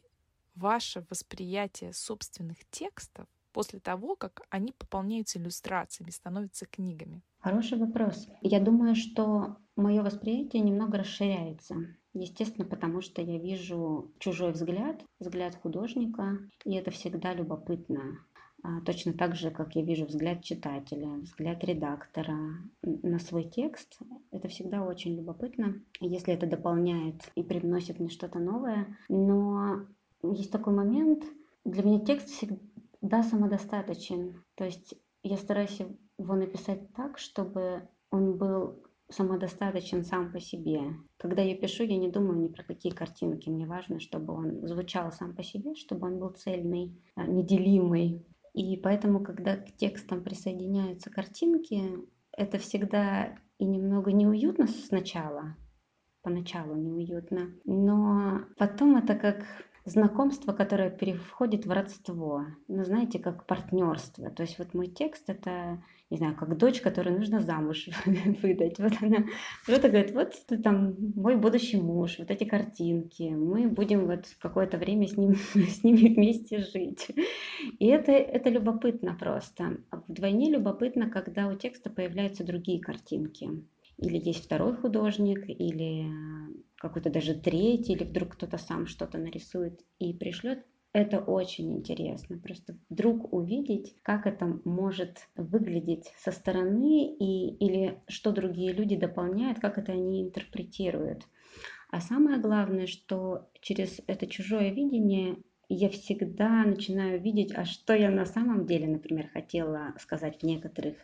ваше 0.56 1.06
восприятие 1.10 1.94
собственных 1.94 2.58
текстов 2.70 3.28
после 3.52 3.80
того, 3.80 4.16
как 4.16 4.42
они 4.50 4.72
пополняются 4.72 5.40
иллюстрациями, 5.40 6.12
становятся 6.12 6.66
книгами? 6.66 7.22
Хороший 7.40 7.78
вопрос. 7.78 8.28
Я 8.42 8.60
думаю, 8.60 8.96
что 8.96 9.58
мое 9.76 10.04
восприятие 10.04 10.62
немного 10.62 10.98
расширяется. 10.98 11.76
Естественно, 12.14 12.68
потому 12.68 13.02
что 13.02 13.22
я 13.22 13.38
вижу 13.38 14.12
чужой 14.20 14.52
взгляд, 14.52 15.04
взгляд 15.20 15.56
художника, 15.56 16.40
и 16.66 16.74
это 16.74 16.92
всегда 16.92 17.34
любопытно. 17.34 18.20
А, 18.62 18.82
точно 18.82 19.14
так 19.14 19.36
же, 19.36 19.52
как 19.52 19.76
я 19.76 19.84
вижу 19.84 20.06
взгляд 20.06 20.44
читателя, 20.44 21.08
взгляд 21.20 21.64
редактора 21.64 22.38
на 22.82 23.20
свой 23.20 23.44
текст. 23.44 24.00
Это 24.32 24.48
всегда 24.48 24.84
очень 24.84 25.16
любопытно, 25.16 25.82
если 26.02 26.34
это 26.34 26.46
дополняет 26.46 27.16
и 27.36 27.44
привносит 27.44 28.00
мне 28.00 28.10
что-то 28.10 28.40
новое. 28.40 28.98
Но 29.08 29.86
есть 30.24 30.52
такой 30.52 30.74
момент, 30.74 31.24
для 31.64 31.84
меня 31.84 32.00
текст 32.00 32.30
всегда 32.30 33.24
самодостаточен. 33.24 34.44
То 34.56 34.66
есть 34.66 34.96
я 35.24 35.38
стараюсь 35.38 35.80
его 36.18 36.36
написать 36.36 36.92
так, 36.94 37.18
чтобы 37.18 37.88
он 38.12 38.38
был 38.38 38.84
самодостаточен 39.10 40.04
сам 40.04 40.32
по 40.32 40.40
себе. 40.40 40.82
Когда 41.18 41.42
я 41.42 41.56
пишу, 41.56 41.84
я 41.84 41.98
не 41.98 42.10
думаю 42.10 42.40
ни 42.40 42.48
про 42.48 42.64
какие 42.64 42.92
картинки. 42.92 43.50
Мне 43.50 43.66
важно, 43.66 44.00
чтобы 44.00 44.34
он 44.34 44.68
звучал 44.68 45.12
сам 45.12 45.36
по 45.36 45.44
себе, 45.44 45.76
чтобы 45.76 46.08
он 46.08 46.20
был 46.20 46.30
цельный, 46.30 46.96
а, 47.16 47.26
неделимый. 47.26 48.26
И 48.54 48.78
поэтому, 48.78 49.24
когда 49.24 49.58
к 49.58 49.72
текстам 49.78 50.24
присоединяются 50.24 51.10
картинки, 51.10 51.82
это 52.32 52.58
всегда 52.58 53.38
и 53.58 53.66
немного 53.66 54.12
неуютно 54.12 54.68
сначала, 54.68 55.56
поначалу 56.22 56.76
неуютно, 56.76 57.52
но 57.66 58.42
потом 58.58 58.98
это 58.98 59.16
как 59.16 59.44
знакомство, 59.86 60.54
которое 60.54 60.90
переходит 60.90 61.66
в 61.66 61.72
родство. 61.72 62.46
Ну, 62.68 62.84
знаете, 62.84 63.20
как 63.20 63.46
партнерство. 63.46 64.30
То 64.30 64.44
есть 64.44 64.60
вот 64.60 64.74
мой 64.74 64.88
текст 64.88 65.30
это, 65.30 65.82
не 66.10 66.18
знаю, 66.18 66.36
как 66.36 66.58
дочь, 66.58 66.82
которую 66.82 67.18
нужно 67.18 67.42
замуж 67.42 67.90
выдать. 68.06 68.80
Вот 68.80 68.94
она 69.02 69.26
вот 69.68 69.82
говорит, 69.82 70.12
вот 70.12 70.34
ты 70.48 70.58
там 70.58 70.96
мой 71.16 71.36
будущий 71.36 71.78
муж, 71.78 72.20
вот 72.20 72.32
эти 72.32 72.44
картинки, 72.44 73.24
мы 73.24 73.68
будем 73.68 74.06
вот 74.06 74.26
какое-то 74.40 74.78
время 74.78 75.08
с, 75.08 75.18
ним, 75.18 75.36
с 75.54 75.84
ними 75.84 76.14
вместе 76.14 76.60
жить. 76.60 77.08
И 77.80 77.88
это, 77.88 78.12
это 78.12 78.50
любопытно 78.50 79.16
просто. 79.20 79.78
Вдвойне 80.08 80.52
любопытно, 80.52 81.10
когда 81.10 81.48
у 81.48 81.56
текста 81.56 81.90
появляются 81.90 82.44
другие 82.44 82.82
картинки 82.82 83.50
или 84.02 84.18
есть 84.18 84.46
второй 84.46 84.76
художник, 84.76 85.44
или 85.50 86.08
какой-то 86.80 87.10
даже 87.10 87.36
третий, 87.36 87.94
или 87.94 88.04
вдруг 88.04 88.30
кто-то 88.30 88.58
сам 88.58 88.88
что-то 88.88 89.18
нарисует 89.18 89.82
и 90.00 90.14
пришлет, 90.14 90.66
это 90.92 91.20
очень 91.20 91.72
интересно. 91.78 92.40
Просто 92.40 92.76
вдруг 92.90 93.32
увидеть, 93.32 93.96
как 94.02 94.26
это 94.26 94.60
может 94.66 95.28
выглядеть 95.36 96.12
со 96.18 96.32
стороны 96.32 97.16
и, 97.16 97.56
или 97.58 98.02
что 98.08 98.32
другие 98.32 98.74
люди 98.74 98.96
дополняют, 98.96 99.60
как 99.60 99.78
это 99.78 99.92
они 99.92 100.24
интерпретируют. 100.24 101.28
А 101.92 102.02
самое 102.02 102.40
главное, 102.40 102.88
что 102.88 103.50
через 103.62 104.00
это 104.08 104.26
чужое 104.28 104.72
видение 104.72 105.38
я 105.70 105.90
всегда 105.90 106.64
начинаю 106.64 107.22
видеть, 107.22 107.52
а 107.56 107.66
что 107.66 107.94
я 107.94 108.10
на 108.10 108.26
самом 108.26 108.66
деле, 108.66 108.88
например, 108.88 109.30
хотела 109.30 109.94
сказать 110.00 110.40
в 110.40 110.44
некоторых 110.44 110.98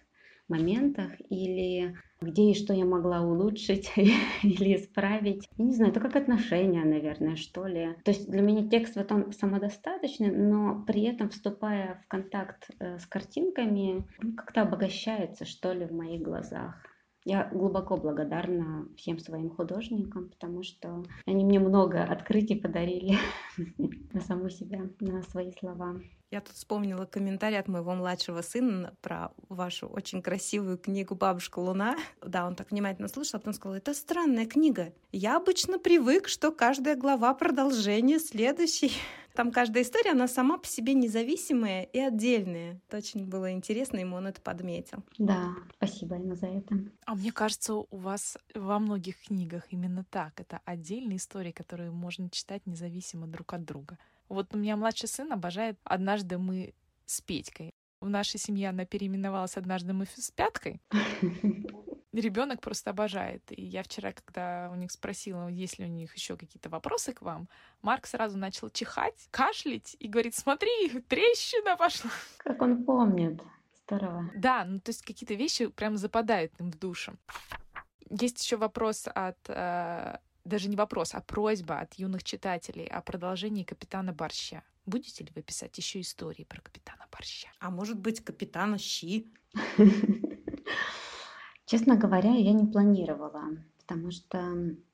моментах 0.48 1.12
или 1.30 1.96
где 2.22 2.52
и 2.52 2.56
что 2.56 2.74
я 2.74 2.86
могла 2.86 3.22
улучшить 3.22 3.92
или 3.98 4.75
исправить. 4.75 5.48
Я 5.58 5.66
не 5.66 5.74
знаю, 5.74 5.92
это 5.92 6.00
как 6.00 6.16
отношения, 6.16 6.84
наверное, 6.84 7.36
что 7.36 7.66
ли. 7.66 7.96
То 8.04 8.12
есть 8.12 8.30
для 8.30 8.42
меня 8.42 8.68
текст 8.68 8.96
в 8.96 9.00
этом 9.00 9.32
самодостаточный, 9.32 10.32
но 10.32 10.84
при 10.86 11.04
этом, 11.04 11.30
вступая 11.30 12.02
в 12.04 12.08
контакт 12.08 12.70
э, 12.80 13.00
с 13.00 13.06
картинками, 13.06 14.06
как-то 14.36 14.62
обогащается, 14.62 15.46
что 15.46 15.74
ли, 15.74 15.86
в 15.86 15.92
моих 15.92 16.22
глазах. 16.22 16.75
Я 17.28 17.50
глубоко 17.52 17.98
благодарна 17.98 18.88
всем 18.98 19.18
своим 19.18 19.50
художникам, 19.50 20.30
потому 20.30 20.62
что 20.62 21.04
они 21.25 21.44
мне 21.44 21.60
много 21.60 22.04
открытий 22.04 22.54
подарили 22.54 23.18
на 24.14 24.22
саму 24.22 24.50
себя, 24.50 24.82
на 25.00 25.24
свои 25.24 25.52
слова. 25.52 26.00
Я 26.36 26.42
тут 26.42 26.54
вспомнила 26.58 27.06
комментарий 27.06 27.58
от 27.58 27.70
моего 27.70 27.96
младшего 27.96 28.42
сына 28.42 28.94
про 29.01 29.32
вашу 29.48 29.88
очень 29.88 30.22
красивую 30.22 30.77
книгу 30.77 31.15
«Бабушка 31.15 31.60
Луна». 31.60 31.96
Да, 32.22 32.46
он 32.46 32.56
так 32.56 32.72
внимательно 32.72 33.08
слушал, 33.08 33.38
а 33.38 33.39
потом 33.39 33.54
сказал, 33.54 33.77
это 33.77 33.94
странная 33.94 34.46
книга. 34.46 34.92
Я 35.13 35.38
обычно 35.38 35.80
привык, 35.80 36.27
что 36.27 36.51
каждая 36.51 36.98
глава 36.98 37.34
продолжение 37.36 38.20
следующей. 38.20 38.92
Там 39.34 39.50
каждая 39.50 39.84
история, 39.84 40.12
она 40.12 40.27
сама 40.27 40.58
по 40.58 40.68
себе 40.68 40.94
независимая 40.94 41.84
и 41.84 42.00
отдельная. 42.00 42.82
Это 42.89 42.98
очень 42.98 43.25
было 43.25 43.54
интересно, 43.54 44.00
ему 44.00 44.18
он 44.18 44.27
это 44.27 44.42
подметил. 44.42 45.06
Да, 45.18 45.56
спасибо 45.77 46.15
ему 46.15 46.36
за 46.36 46.48
это. 46.48 46.75
А 47.06 47.15
мне 47.15 47.32
кажется, 47.32 47.75
у 47.75 47.88
вас 47.92 48.38
во 48.54 48.80
многих 48.80 49.22
книгах 49.24 49.63
именно 49.70 50.04
так. 50.10 50.42
Это 50.42 50.60
отдельные 50.65 51.15
истории, 51.15 51.54
которые 51.54 51.92
можно 51.92 52.30
читать 52.30 52.65
независимо 52.65 53.25
друг 53.25 53.54
от 53.54 53.63
друга. 53.63 53.98
Вот 54.29 54.53
у 54.53 54.58
меня 54.58 54.75
младший 54.75 55.10
сын 55.10 55.32
обожает 55.32 55.77
«Однажды 55.84 56.38
мы 56.38 56.74
с 57.05 57.22
Петькой». 57.22 57.74
В 58.01 58.10
нашей 58.10 58.39
семье 58.39 58.70
она 58.70 58.86
переименовалась 58.86 59.58
«Однажды 59.58 59.94
мы 59.94 60.05
с 60.05 60.32
Пяткой». 60.32 60.82
Ребенок 62.13 62.62
просто 62.62 62.91
обожает. 62.91 63.44
И 63.50 63.62
я 63.62 63.84
вчера, 63.84 64.13
когда 64.13 64.70
у 64.72 64.75
них 64.75 64.91
спросила, 64.91 65.50
есть 65.50 65.79
ли 65.79 65.86
у 65.86 65.89
них 65.89 66.15
еще 66.15 66.38
какие-то 66.38 66.70
вопросы 66.70 67.13
к 67.13 67.22
вам, 67.22 67.50
Марк 67.82 68.08
сразу 68.08 68.38
начал 68.38 68.70
чихать, 68.70 69.27
кашлять 69.32 69.98
и 70.00 70.08
говорит, 70.08 70.34
смотри, 70.34 71.01
трещина 71.10 71.75
пошла. 71.75 72.12
Как 72.38 72.62
он 72.62 72.86
помнит. 72.86 73.41
Здорово. 73.86 74.32
Да, 74.36 74.63
ну 74.65 74.79
то 74.79 74.89
есть 74.89 75.03
какие-то 75.03 75.34
вещи 75.34 75.67
прям 75.67 75.98
западают 75.98 76.53
им 76.60 76.72
в 76.72 76.79
душу. 76.79 77.17
Есть 78.10 78.44
еще 78.44 78.55
вопрос 78.58 79.08
от 79.13 79.38
э, 79.48 80.17
даже 80.46 80.70
не 80.70 80.75
вопрос, 80.75 81.14
а 81.14 81.22
просьба 81.22 81.80
от 81.80 81.96
юных 81.96 82.24
читателей 82.24 82.86
о 82.86 83.02
продолжении 83.02 83.64
«Капитана 83.64 84.14
Борща». 84.14 84.64
Будете 84.86 85.24
ли 85.24 85.32
вы 85.36 85.42
писать 85.42 85.78
еще 85.78 86.00
истории 86.02 86.44
про 86.44 86.62
капитана 86.62 87.08
Борща? 87.12 87.50
А 87.60 87.72
может 87.72 88.00
быть, 88.00 88.24
капитана 88.24 88.78
Щи? 88.78 89.34
Честно 91.66 91.96
говоря, 91.96 92.36
я 92.36 92.54
не 92.54 92.68
планировала. 92.68 93.58
Потому 93.88 94.12
что, 94.12 94.39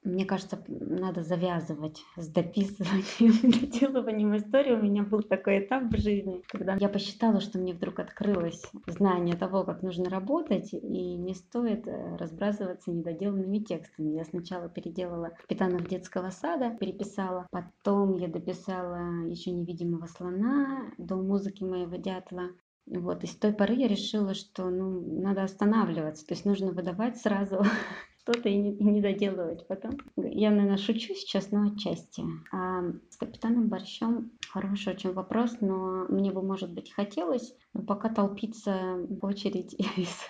мне 0.03 0.25
кажется, 0.25 0.63
надо 0.67 1.23
завязывать 1.23 2.03
с 2.17 2.27
дописыванием, 2.27 3.51
доделыванием 3.61 4.35
истории. 4.35 4.73
У 4.73 4.81
меня 4.81 5.03
был 5.03 5.21
такой 5.21 5.59
этап 5.59 5.83
в 5.83 5.97
жизни, 5.97 6.41
когда 6.47 6.75
я 6.75 6.89
посчитала, 6.89 7.39
что 7.39 7.57
мне 7.57 7.73
вдруг 7.73 7.99
открылось 7.99 8.63
знание 8.87 9.35
того, 9.35 9.63
как 9.63 9.81
нужно 9.81 10.09
работать, 10.09 10.73
и 10.73 11.15
не 11.15 11.33
стоит 11.33 11.87
э, 11.87 12.17
разбрасываться 12.17 12.91
недоделанными 12.91 13.59
текстами. 13.59 14.15
Я 14.15 14.25
сначала 14.25 14.67
переделала 14.67 15.31
«Капитанов 15.41 15.87
детского 15.87 16.29
сада», 16.29 16.75
переписала, 16.77 17.47
потом 17.51 18.17
я 18.17 18.27
дописала 18.27 19.25
еще 19.25 19.51
«Невидимого 19.51 20.07
слона» 20.07 20.91
до 20.97 21.15
музыки 21.15 21.63
моего 21.63 21.95
дятла. 21.95 22.49
Вот, 22.87 23.23
и 23.23 23.27
с 23.27 23.35
той 23.35 23.53
поры 23.53 23.75
я 23.75 23.87
решила, 23.87 24.33
что 24.33 24.69
ну, 24.69 25.21
надо 25.21 25.43
останавливаться, 25.43 26.25
то 26.25 26.33
есть 26.33 26.45
нужно 26.45 26.71
выдавать 26.71 27.17
сразу 27.17 27.63
что-то 28.31 28.49
и 28.49 28.55
не, 28.55 28.71
и 28.71 28.83
не 28.83 29.01
доделывать 29.01 29.65
потом. 29.67 29.97
Я, 30.15 30.51
наверное, 30.51 30.77
шучу 30.77 31.13
сейчас, 31.13 31.51
но 31.51 31.67
отчасти. 31.67 32.23
А 32.51 32.83
с 33.09 33.17
капитаном 33.17 33.67
Борщом 33.67 34.31
хороший 34.49 34.93
очень 34.93 35.13
вопрос, 35.13 35.57
но 35.61 36.05
мне 36.09 36.31
бы, 36.31 36.41
может 36.41 36.71
быть, 36.73 36.91
хотелось, 36.91 37.53
но 37.73 37.83
пока 37.83 38.09
толпиться 38.09 38.97
в 39.09 39.25
очередь 39.25 39.73
из 39.97 40.27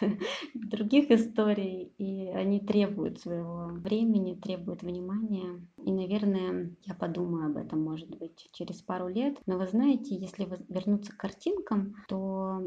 других 0.53 1.12
историй, 1.12 1.93
и 1.98 2.27
они 2.29 2.60
требуют 2.60 3.20
своего 3.20 3.67
времени, 3.67 4.36
требуют 4.36 4.84
внимания. 4.84 5.62
И, 5.84 5.91
наверное, 5.91 6.75
я 6.84 6.93
подумаю 6.93 7.48
об 7.48 7.58
этом, 7.58 7.84
может 7.84 8.10
быть, 8.10 8.50
через 8.53 8.81
пару 8.81 9.08
лет. 9.08 9.38
Но 9.46 9.58
вы 9.58 9.67
знаете, 9.67 10.15
если 10.15 10.48
вернуться 10.70 11.13
к 11.13 11.17
картинкам, 11.17 11.96
то 12.08 12.62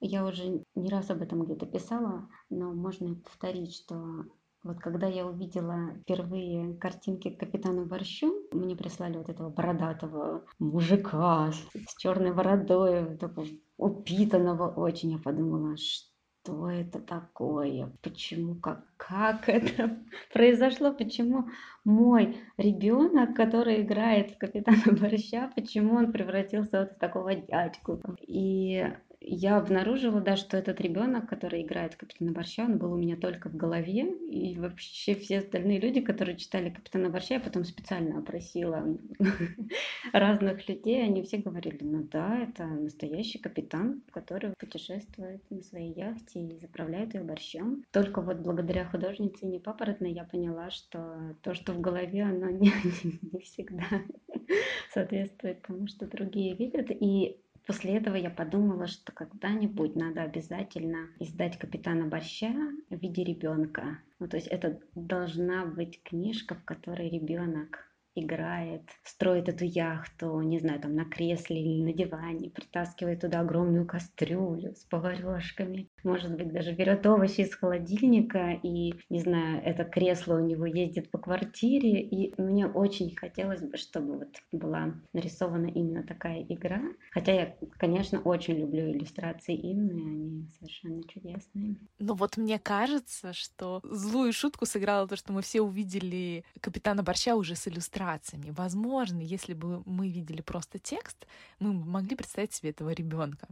я 0.00 0.26
уже 0.26 0.64
не 0.74 0.88
раз 0.88 1.10
об 1.10 1.22
этом 1.22 1.44
где-то 1.44 1.66
писала, 1.66 2.28
но 2.48 2.72
можно 2.72 3.14
повторить, 3.14 3.74
что 3.74 4.24
вот 4.62 4.78
когда 4.78 5.06
я 5.06 5.26
увидела 5.26 5.94
впервые 6.02 6.74
картинки 6.74 7.30
к 7.30 7.40
капитану 7.40 7.86
Борщу, 7.86 8.32
мне 8.52 8.76
прислали 8.76 9.16
вот 9.16 9.28
этого 9.28 9.48
бородатого 9.48 10.44
мужика 10.58 11.50
с 11.52 11.96
черной 11.96 12.32
бородой, 12.32 13.16
такого 13.16 13.46
упитанного 13.78 14.68
очень. 14.68 15.12
Я 15.12 15.18
подумала, 15.18 15.76
что 15.78 16.68
это 16.70 17.00
такое? 17.00 17.90
Почему, 18.02 18.54
как, 18.56 18.84
как 18.98 19.48
это 19.48 19.98
произошло? 20.32 20.92
Почему 20.92 21.48
мой 21.84 22.36
ребенок, 22.58 23.34
который 23.34 23.80
играет 23.80 24.32
в 24.32 24.38
капитана 24.38 24.92
Борща, 25.00 25.50
почему 25.54 25.94
он 25.94 26.12
превратился 26.12 26.80
вот 26.80 26.92
в 26.92 26.98
такого 26.98 27.34
дядьку? 27.34 28.02
И 28.20 28.86
я 29.20 29.58
обнаружила, 29.58 30.20
да, 30.20 30.36
что 30.36 30.56
этот 30.56 30.80
ребенок, 30.80 31.28
который 31.28 31.62
играет 31.62 31.94
Капитана 31.94 32.32
Борща, 32.32 32.64
он 32.64 32.78
был 32.78 32.92
у 32.92 32.96
меня 32.96 33.16
только 33.16 33.50
в 33.50 33.56
голове. 33.56 34.10
И 34.30 34.58
вообще 34.58 35.14
все 35.14 35.38
остальные 35.38 35.80
люди, 35.80 36.00
которые 36.00 36.38
читали 36.38 36.70
Капитана 36.70 37.10
Борща, 37.10 37.34
я 37.34 37.40
потом 37.40 37.64
специально 37.64 38.18
опросила 38.18 38.82
разных 40.12 40.66
людей, 40.68 41.04
они 41.04 41.22
все 41.22 41.36
говорили, 41.36 41.78
ну 41.82 42.02
да, 42.04 42.38
это 42.38 42.64
настоящий 42.66 43.38
капитан, 43.38 44.02
который 44.10 44.54
путешествует 44.58 45.42
на 45.50 45.62
своей 45.62 45.92
яхте 45.92 46.40
и 46.40 46.58
заправляет 46.58 47.14
ее 47.14 47.22
борщом. 47.22 47.84
Только 47.92 48.22
вот 48.22 48.38
благодаря 48.38 48.86
художнице 48.86 49.44
не 49.46 49.58
папоротной 49.58 50.12
я 50.12 50.24
поняла, 50.24 50.70
что 50.70 51.36
то, 51.42 51.54
что 51.54 51.72
в 51.72 51.80
голове, 51.80 52.22
оно 52.22 52.48
не, 52.48 52.72
не 53.32 53.40
всегда 53.40 53.84
соответствует 54.94 55.60
тому, 55.62 55.86
что 55.88 56.06
другие 56.06 56.54
видят. 56.54 56.86
И 56.90 57.36
После 57.70 57.98
этого 57.98 58.16
я 58.16 58.30
подумала, 58.30 58.88
что 58.88 59.12
когда-нибудь 59.12 59.94
надо 59.94 60.22
обязательно 60.22 61.06
издать 61.20 61.56
капитана 61.56 62.04
Борща 62.04 62.50
в 62.90 62.96
виде 62.96 63.22
ребенка. 63.22 64.00
Ну, 64.18 64.26
то 64.26 64.38
есть 64.38 64.48
это 64.48 64.80
должна 64.96 65.66
быть 65.66 66.02
книжка, 66.02 66.56
в 66.56 66.64
которой 66.64 67.08
ребенок 67.08 67.88
играет, 68.14 68.82
строит 69.04 69.48
эту 69.48 69.64
яхту, 69.64 70.40
не 70.40 70.58
знаю, 70.58 70.80
там 70.80 70.94
на 70.94 71.04
кресле 71.04 71.60
или 71.60 71.82
на 71.82 71.92
диване, 71.92 72.50
притаскивает 72.50 73.20
туда 73.20 73.40
огромную 73.40 73.86
кастрюлю 73.86 74.74
с 74.74 74.84
поварешками, 74.84 75.88
может 76.04 76.36
быть, 76.36 76.52
даже 76.52 76.72
берет 76.72 77.06
овощи 77.06 77.42
из 77.42 77.54
холодильника 77.54 78.58
и, 78.62 78.94
не 79.08 79.20
знаю, 79.20 79.62
это 79.64 79.84
кресло 79.84 80.36
у 80.36 80.46
него 80.46 80.66
ездит 80.66 81.10
по 81.10 81.18
квартире, 81.18 82.00
и 82.00 82.34
мне 82.40 82.66
очень 82.66 83.14
хотелось 83.16 83.62
бы, 83.62 83.76
чтобы 83.76 84.18
вот 84.18 84.36
была 84.52 84.94
нарисована 85.12 85.66
именно 85.66 86.02
такая 86.02 86.44
игра, 86.48 86.82
хотя 87.12 87.32
я, 87.32 87.56
конечно, 87.78 88.20
очень 88.20 88.54
люблю 88.54 88.90
иллюстрации 88.90 89.54
Инны, 89.54 89.92
они 89.92 90.48
совершенно 90.58 91.02
чудесные. 91.08 91.76
Ну 91.98 92.14
вот 92.14 92.36
мне 92.36 92.58
кажется, 92.58 93.32
что 93.32 93.80
злую 93.84 94.32
шутку 94.32 94.66
сыграло 94.66 95.06
то, 95.06 95.16
что 95.16 95.32
мы 95.32 95.42
все 95.42 95.60
увидели 95.60 96.44
Капитана 96.60 97.02
Борща 97.02 97.34
уже 97.36 97.54
с 97.54 97.66
иллюстрациями. 98.00 98.50
Возможно, 98.50 99.20
если 99.20 99.54
бы 99.54 99.82
мы 99.84 100.08
видели 100.08 100.40
просто 100.40 100.78
текст, 100.78 101.26
мы 101.58 101.72
могли 101.72 102.16
представить 102.16 102.52
себе 102.52 102.70
этого 102.70 102.90
ребенка. 102.90 103.48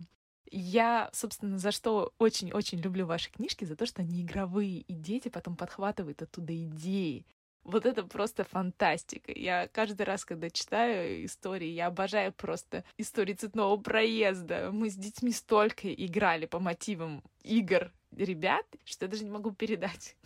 Я, 0.51 1.11
собственно, 1.13 1.59
за 1.59 1.73
что 1.73 2.13
очень-очень 2.19 2.79
люблю 2.79 3.07
ваши 3.07 3.31
книжки, 3.31 3.67
за 3.67 3.77
то, 3.77 3.85
что 3.85 4.03
они 4.03 4.23
игровые, 4.23 4.81
и 4.81 4.95
дети 4.95 5.29
потом 5.29 5.57
подхватывают 5.57 6.23
оттуда 6.23 6.55
идеи. 6.65 7.27
Вот 7.65 7.85
это 7.85 8.03
просто 8.03 8.45
фантастика. 8.45 9.31
Я 9.31 9.69
каждый 9.69 10.05
раз, 10.05 10.25
когда 10.25 10.49
читаю 10.49 11.27
истории, 11.27 11.69
я 11.69 11.89
обожаю 11.89 12.33
просто 12.33 12.83
истории 12.97 13.35
цветного 13.35 13.77
проезда. 13.77 14.71
Мы 14.73 14.89
с 14.89 14.95
детьми 14.95 15.33
столько 15.33 15.93
играли 15.93 16.47
по 16.47 16.61
мотивам 16.61 17.23
игр 17.43 17.93
ребят, 18.17 18.65
что 18.85 19.05
я 19.05 19.11
даже 19.11 19.25
не 19.25 19.31
могу 19.31 19.51
передать 19.51 20.17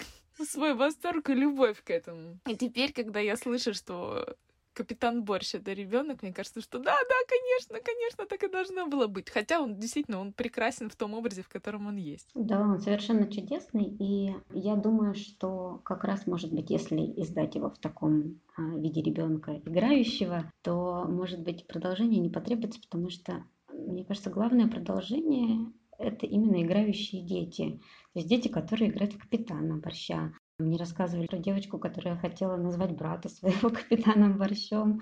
свой 0.44 0.74
восторг 0.74 1.30
и 1.30 1.34
любовь 1.34 1.82
к 1.82 1.90
этому. 1.90 2.38
И 2.46 2.56
теперь, 2.56 2.92
когда 2.92 3.20
я 3.20 3.36
слышу, 3.36 3.74
что 3.74 4.36
Капитан 4.74 5.22
Борщ 5.22 5.54
это 5.54 5.72
ребенок, 5.72 6.22
мне 6.22 6.32
кажется, 6.32 6.60
что 6.62 6.78
да, 6.78 6.96
да, 7.08 7.14
конечно, 7.28 7.78
конечно, 7.84 8.26
так 8.26 8.42
и 8.42 8.50
должно 8.50 8.86
было 8.86 9.06
быть. 9.06 9.28
Хотя 9.28 9.60
он 9.60 9.76
действительно, 9.76 10.20
он 10.20 10.32
прекрасен 10.32 10.88
в 10.88 10.96
том 10.96 11.14
образе, 11.14 11.42
в 11.42 11.48
котором 11.48 11.86
он 11.86 11.96
есть. 11.96 12.30
Да, 12.34 12.60
он 12.60 12.80
совершенно 12.80 13.30
чудесный, 13.30 13.84
и 13.84 14.34
я 14.54 14.76
думаю, 14.76 15.14
что 15.14 15.80
как 15.84 16.04
раз, 16.04 16.26
может 16.26 16.52
быть, 16.52 16.70
если 16.70 16.96
издать 16.96 17.54
его 17.54 17.68
в 17.68 17.78
таком 17.78 18.40
а, 18.56 18.62
виде 18.62 19.02
ребенка 19.02 19.60
играющего, 19.64 20.50
то, 20.62 21.04
может 21.06 21.40
быть, 21.40 21.66
продолжение 21.66 22.20
не 22.20 22.30
потребуется, 22.30 22.80
потому 22.80 23.10
что, 23.10 23.44
мне 23.72 24.04
кажется, 24.04 24.30
главное 24.30 24.68
продолжение 24.68 25.70
это 26.02 26.26
именно 26.26 26.62
играющие 26.62 27.22
дети. 27.22 27.80
То 28.12 28.18
есть 28.18 28.28
дети, 28.28 28.48
которые 28.48 28.90
играют 28.90 29.14
в 29.14 29.18
капитана 29.18 29.78
борща, 29.78 30.32
мне 30.62 30.76
рассказывали 30.76 31.26
про 31.26 31.38
девочку, 31.38 31.78
которая 31.78 32.16
хотела 32.16 32.56
назвать 32.56 32.92
брата 32.92 33.28
своего 33.28 33.70
капитаном 33.70 34.38
борщом 34.38 35.00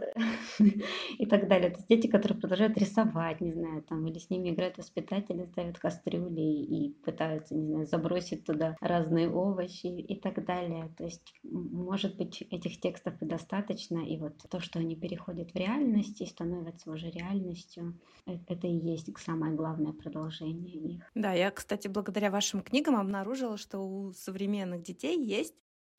и 1.18 1.27
так 1.27 1.49
далее. 1.49 1.70
То 1.70 1.77
есть 1.77 1.88
дети, 1.88 2.07
которые 2.07 2.38
продолжают 2.38 2.77
рисовать, 2.79 3.40
не 3.40 3.53
знаю, 3.53 3.83
там, 3.83 4.07
или 4.07 4.18
с 4.18 4.31
ними 4.31 4.51
играют 4.51 4.79
воспитатели, 4.79 5.46
ставят 5.53 5.79
кастрюли 5.79 6.40
и 6.40 6.94
пытаются, 7.05 7.55
не 7.55 7.66
знаю, 7.66 7.87
забросить 7.87 8.44
туда 8.44 8.77
разные 8.81 9.31
овощи 9.31 9.87
и 9.87 10.18
так 10.18 10.44
далее. 10.44 10.92
То 10.96 11.05
есть, 11.05 11.35
может 11.42 12.16
быть, 12.16 12.42
этих 12.51 12.81
текстов 12.81 13.14
и 13.20 13.27
достаточно, 13.27 13.99
и 13.99 14.18
вот 14.18 14.38
то, 14.49 14.61
что 14.61 14.79
они 14.79 14.96
переходят 14.96 15.51
в 15.53 15.57
реальность 15.57 16.20
и 16.20 16.27
становятся 16.27 16.90
уже 16.90 17.11
реальностью, 17.11 17.99
э, 18.27 18.38
это 18.46 18.66
и 18.66 18.73
есть 18.73 19.11
самое 19.18 19.55
главное 19.55 19.92
продолжение 19.92 20.75
их. 20.75 21.11
Да, 21.14 21.33
я, 21.33 21.51
кстати, 21.51 21.88
благодаря 21.88 22.31
вашим 22.31 22.62
книгам 22.62 22.96
обнаружила, 22.96 23.57
что 23.57 23.79
у 23.81 24.12
современных 24.12 24.83
детей 24.83 25.23
есть 25.23 25.50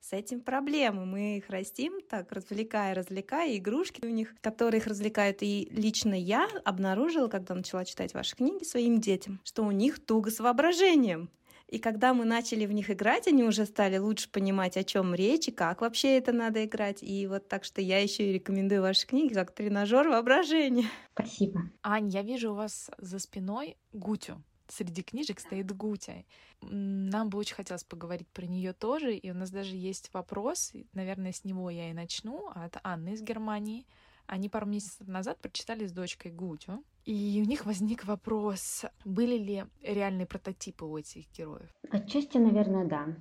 с 0.02 0.14
этим 0.14 0.42
проблемы. 0.42 1.06
Мы 1.06 1.38
их 1.38 1.50
растим 1.50 2.02
так, 2.10 2.32
развлекая, 2.32 2.96
развлекая, 2.96 3.56
игрушки 3.56 4.06
у 4.06 4.10
них, 4.10 4.36
которые 4.42 4.82
их 4.82 4.88
развлекают. 4.88 5.38
И 5.42 5.70
лично 5.72 6.14
я 6.14 6.48
обнаружила, 6.66 7.28
когда 7.28 7.56
начала 7.56 7.86
читать 7.86 8.14
ваши 8.14 8.36
книги 8.36 8.64
своим 8.64 9.00
детям, 9.00 9.40
что 9.44 9.64
у 9.64 9.72
них 9.72 10.04
туго 10.04 10.32
с 10.32 10.40
воображением. 10.40 11.30
И 11.68 11.80
когда 11.80 12.14
мы 12.14 12.26
начали 12.26 12.66
в 12.66 12.74
них 12.74 12.90
играть, 12.90 13.28
они 13.28 13.44
уже 13.44 13.66
стали 13.66 13.98
лучше 13.98 14.30
понимать, 14.30 14.76
о 14.76 14.84
чем 14.84 15.16
речь 15.16 15.48
и 15.48 15.52
как 15.52 15.80
вообще 15.80 16.18
это 16.18 16.34
надо 16.34 16.66
играть. 16.66 17.02
И 17.02 17.28
вот 17.28 17.48
так 17.48 17.64
что 17.64 17.80
я 17.80 18.00
еще 18.00 18.30
и 18.30 18.34
рекомендую 18.34 18.82
ваши 18.82 19.08
книги 19.08 19.34
как 19.34 19.54
тренажер 19.54 20.10
воображения. 20.10 20.90
Спасибо. 21.14 21.62
Ань, 21.82 22.10
я 22.10 22.24
вижу 22.24 22.52
у 22.52 22.56
вас 22.56 22.92
за 22.98 23.20
спиной 23.20 23.78
Гутю 23.94 24.44
среди 24.72 25.04
книжек 25.04 25.40
стоит 25.40 25.76
Гутя. 25.76 26.24
Нам 26.62 27.30
бы 27.30 27.38
очень 27.38 27.56
хотелось 27.56 27.84
поговорить 27.84 28.28
про 28.30 28.46
нее 28.46 28.74
тоже, 28.74 29.16
и 29.16 29.30
у 29.32 29.34
нас 29.34 29.52
даже 29.52 29.76
есть 29.76 30.14
вопрос, 30.14 30.74
наверное, 30.94 31.32
с 31.32 31.44
него 31.44 31.70
я 31.70 31.90
и 31.90 31.94
начну, 31.94 32.50
от 32.50 32.78
Анны 32.84 33.14
из 33.14 33.22
Германии. 33.22 33.86
Они 34.28 34.50
пару 34.50 34.66
месяцев 34.66 35.08
назад 35.08 35.40
прочитали 35.40 35.86
с 35.86 35.92
дочкой 35.92 36.32
Гутю, 36.32 36.84
и 37.06 37.42
у 37.44 37.50
них 37.50 37.66
возник 37.66 38.06
вопрос, 38.06 38.86
были 39.04 39.38
ли 39.38 39.66
реальные 39.82 40.28
прототипы 40.28 40.86
у 40.86 40.98
этих 40.98 41.30
героев? 41.32 41.70
Отчасти, 41.90 42.38
наверное, 42.38 42.88
да. 42.88 43.18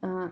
А, 0.00 0.30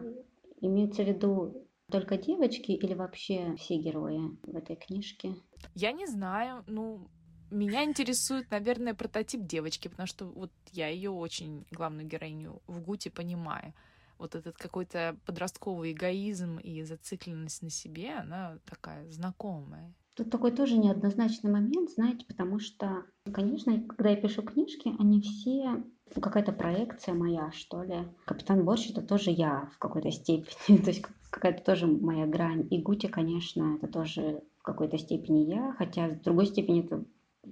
имеется 0.61 1.03
в 1.03 1.09
виду 1.09 1.69
только 1.91 2.17
девочки 2.17 2.73
или 2.73 2.95
вообще 2.95 3.55
все 3.57 3.77
герои 3.77 4.21
в 4.43 4.57
этой 4.57 4.77
книжке? 4.77 5.35
Я 5.75 5.93
не 5.93 6.07
знаю. 6.07 6.65
Ну, 6.67 7.09
меня 7.53 7.85
интересует, 7.85 8.51
наверное, 8.51 8.95
прототип 8.95 9.47
девочки, 9.47 9.89
потому 9.89 10.07
что 10.07 10.27
вот 10.27 10.51
я 10.73 10.89
ее 10.89 11.11
очень, 11.11 11.67
главную 11.71 12.07
героиню 12.07 12.63
в 12.67 12.81
Гуте, 12.81 13.11
понимаю. 13.11 13.75
вот 14.19 14.35
этот 14.35 14.57
какой-то 14.57 15.17
подростковый 15.27 15.93
эгоизм 15.93 16.59
и 16.59 16.83
зацикленность 16.83 17.63
на 17.63 17.71
себе, 17.71 18.15
она 18.15 18.59
такая 18.65 19.11
знакомая. 19.11 19.93
Тут 20.15 20.31
такой 20.31 20.53
тоже 20.53 20.77
неоднозначный 20.77 21.51
момент, 21.51 21.91
знаете, 21.91 22.27
потому 22.27 22.59
что, 22.59 23.05
конечно, 23.33 23.81
когда 23.81 24.11
я 24.11 24.17
пишу 24.17 24.43
книжки, 24.43 24.95
они 24.99 25.23
все 25.23 25.83
какая-то 26.21 26.53
проекция 26.53 27.15
моя, 27.15 27.51
что 27.53 27.83
ли. 27.83 28.07
Капитан 28.27 28.65
Борщ 28.65 28.91
это 28.91 29.01
тоже 29.01 29.31
я 29.31 29.71
в 29.75 29.79
какой-то 29.79 30.11
степени, 30.11 30.77
то 30.83 30.91
есть 30.91 31.03
какая-то 31.31 31.65
тоже 31.65 31.87
моя 31.87 32.27
грань. 32.27 32.67
И 32.71 32.83
Гути, 32.83 33.09
конечно, 33.09 33.77
это 33.77 33.91
тоже 33.91 34.43
в 34.59 34.63
какой-то 34.63 34.99
степени 34.99 35.51
я, 35.51 35.73
хотя 35.79 36.11
с 36.11 36.21
другой 36.21 36.47
степени 36.47 36.85
это 36.85 37.05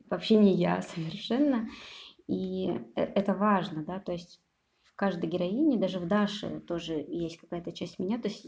вообще 0.09 0.37
не 0.37 0.55
я 0.55 0.83
совершенно. 0.95 1.69
И 2.27 2.71
э, 2.97 3.03
это 3.03 3.35
важно, 3.35 3.85
да, 3.85 4.01
то 4.01 4.13
есть 4.13 4.41
в 4.83 4.95
каждой 4.95 5.29
героине, 5.29 5.79
даже 5.79 5.99
в 5.99 6.07
Даше 6.07 6.61
тоже 6.61 7.05
есть 7.09 7.39
какая-то 7.39 7.73
часть 7.73 7.99
меня, 7.99 8.19
то 8.19 8.29
есть 8.29 8.47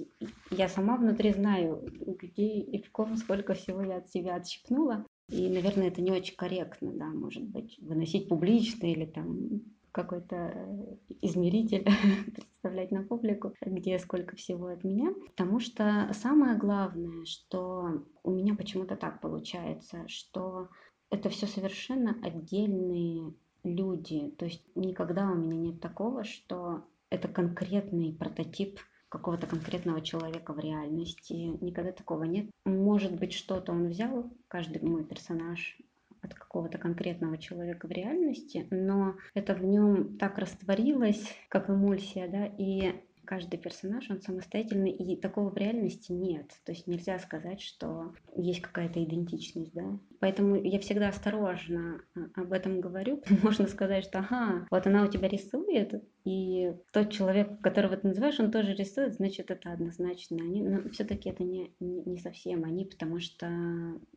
я 0.51 0.69
сама 0.69 0.97
внутри 0.97 1.33
знаю, 1.33 1.83
где 2.01 2.61
и 2.61 2.83
в 2.83 2.91
ком 2.93 3.17
сколько 3.17 3.55
всего 3.55 3.83
я 3.83 3.97
от 3.97 4.11
себя 4.11 4.37
отщипнула. 4.37 5.07
И, 5.29 5.49
наверное, 5.49 5.89
это 5.89 6.03
не 6.03 6.13
очень 6.13 6.37
корректно, 6.37 6.93
да, 6.93 7.07
может 7.07 7.45
быть, 7.45 7.79
выносить 7.81 8.29
публично 8.29 8.87
или 8.87 9.07
там 9.07 9.63
какой-то 9.93 10.37
э, 10.37 10.97
измеритель 11.21 11.85
представлять 12.35 12.91
на 12.91 13.03
публику, 13.03 13.55
где 13.61 13.99
сколько 13.99 14.37
всего 14.37 14.67
от 14.67 14.85
меня. 14.85 15.15
Потому 15.37 15.61
что 15.61 16.11
самое 16.15 16.57
главное, 16.57 17.25
что 17.25 18.05
у 18.25 18.31
меня 18.31 18.55
почему-то 18.55 18.97
так 18.97 19.21
получается, 19.21 20.07
что 20.09 20.69
это 21.13 21.29
все 21.29 21.47
совершенно 21.47 22.17
отдельные 22.23 23.35
люди. 23.63 24.31
То 24.39 24.47
есть 24.47 24.65
никогда 24.75 25.31
у 25.31 25.35
меня 25.35 25.57
нет 25.57 25.81
такого, 25.81 26.25
что 26.25 26.85
это 27.11 27.29
конкретный 27.29 28.13
прототип 28.13 28.81
какого-то 29.11 29.47
конкретного 29.47 30.01
человека 30.01 30.55
в 30.55 30.59
реальности. 30.59 31.35
Никогда 31.61 31.93
такого 31.93 32.25
нет. 32.25 32.47
Может 32.65 33.13
быть, 33.13 33.35
что-то 33.35 33.73
он 33.73 33.89
взял, 33.89 34.33
каждый 34.49 34.81
мой 34.83 35.05
персонаж, 35.05 35.79
от 36.23 36.35
какого-то 36.35 36.79
конкретного 36.79 37.37
человека 37.37 37.89
в 37.89 37.91
реальности, 37.91 38.67
но 38.71 39.17
это 39.35 39.55
в 39.55 39.65
нем 39.65 40.17
так 40.19 40.39
растворилось, 40.39 41.23
как 41.49 41.69
эмульсия, 41.69 42.29
да, 42.29 42.47
и 42.47 42.95
каждый 43.33 43.57
персонаж, 43.57 44.11
он 44.11 44.21
самостоятельный, 44.21 44.91
и 44.91 45.17
такого 45.17 45.49
в 45.49 45.57
реальности 45.57 46.13
нет. 46.13 46.51
То 46.67 46.73
есть 46.73 46.87
нельзя 46.87 47.19
сказать, 47.19 47.63
что 47.63 48.13
есть 48.37 48.61
какая-то 48.61 49.03
идентичность, 49.03 49.73
да. 49.73 49.99
Поэтому 50.21 50.55
я 50.63 50.79
всегда 50.81 51.09
осторожно 51.09 52.03
а, 52.15 52.43
об 52.43 52.53
этом 52.53 52.83
говорю. 52.83 53.23
Можно 53.43 53.67
сказать, 53.69 54.05
что 54.05 54.19
ага, 54.19 54.67
вот 54.71 54.87
она 54.87 55.05
у 55.05 55.09
тебя 55.09 55.29
рисует, 55.29 56.05
и 56.25 56.75
тот 56.93 57.11
человек, 57.11 57.61
которого 57.63 57.97
ты 57.97 58.07
называешь, 58.09 58.39
он 58.39 58.53
тоже 58.53 58.75
рисует, 58.75 59.15
значит, 59.15 59.51
это 59.51 59.73
однозначно 59.73 60.37
они. 60.37 60.63
Но 60.63 60.89
все-таки 60.91 61.31
это 61.31 61.43
не, 61.43 61.73
не 61.81 62.19
совсем 62.19 62.65
они, 62.65 62.85
потому 62.85 63.19
что 63.19 63.49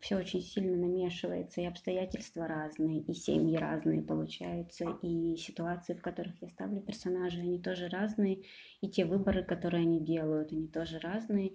все 0.02 0.18
очень 0.18 0.42
сильно 0.42 0.76
намешивается, 0.76 1.62
и 1.62 1.66
обстоятельства 1.66 2.48
разные, 2.48 3.00
и 3.00 3.14
семьи 3.14 3.56
разные 3.56 4.02
получаются, 4.02 4.98
и 5.02 5.38
ситуации, 5.38 5.94
в 5.94 6.02
которых 6.02 6.34
я 6.42 6.50
ставлю 6.50 6.82
персонажей, 6.82 7.44
они 7.44 7.60
тоже 7.60 7.88
разные, 7.88 8.44
и 8.82 8.90
те 8.90 9.05
выборы, 9.06 9.44
которые 9.44 9.82
они 9.82 10.00
делают, 10.00 10.52
они 10.52 10.68
тоже 10.68 11.00
разные, 11.00 11.54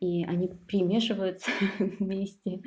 и 0.00 0.24
они 0.24 0.48
примешиваются 0.48 1.50
вместе. 1.78 2.62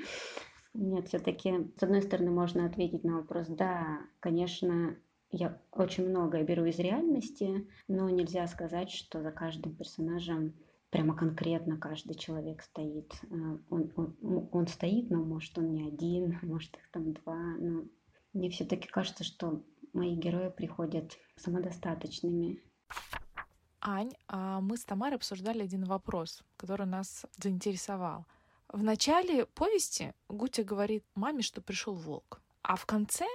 Нет, 0.74 1.08
все-таки, 1.08 1.72
с 1.78 1.84
одной 1.84 2.02
стороны, 2.02 2.32
можно 2.32 2.66
ответить 2.66 3.04
на 3.04 3.18
вопрос, 3.18 3.48
да, 3.48 4.00
конечно, 4.20 4.98
я 5.32 5.62
очень 5.72 6.08
многое 6.08 6.44
беру 6.44 6.66
из 6.66 6.80
реальности, 6.80 7.68
но 7.88 8.10
нельзя 8.10 8.48
сказать, 8.48 8.92
что 8.92 9.22
за 9.22 9.32
каждым 9.32 9.76
персонажем 9.76 10.54
прямо 10.90 11.16
конкретно 11.16 11.78
каждый 11.78 12.16
человек 12.16 12.62
стоит. 12.64 13.14
Э, 13.24 13.58
он, 13.70 13.92
он, 13.96 14.50
он 14.52 14.68
стоит, 14.68 15.10
но 15.10 15.24
может 15.24 15.58
он 15.58 15.72
не 15.72 15.88
один, 15.88 16.40
может 16.44 16.76
их 16.76 16.90
там 16.92 17.14
два. 17.14 17.56
Но 17.60 17.86
мне 18.34 18.50
все-таки 18.50 18.88
кажется, 18.88 19.24
что 19.24 19.64
мои 19.94 20.16
герои 20.16 20.50
приходят 20.50 21.18
самодостаточными. 21.36 22.62
Ань, 23.82 24.14
а 24.28 24.62
мы 24.62 24.78
с 24.78 24.84
Тамарой 24.84 25.16
обсуждали 25.16 25.64
один 25.64 25.86
вопрос, 25.86 26.44
который 26.58 26.86
нас 26.86 27.26
заинтересовал. 27.38 28.26
В 28.68 28.84
начале 28.84 29.46
повести 29.46 30.14
Гутя 30.28 30.64
говорит 30.64 31.04
маме, 31.16 31.42
что 31.42 31.62
пришел 31.62 31.96
волк, 31.96 32.42
а 32.62 32.76
в 32.76 32.86
конце 32.86 33.26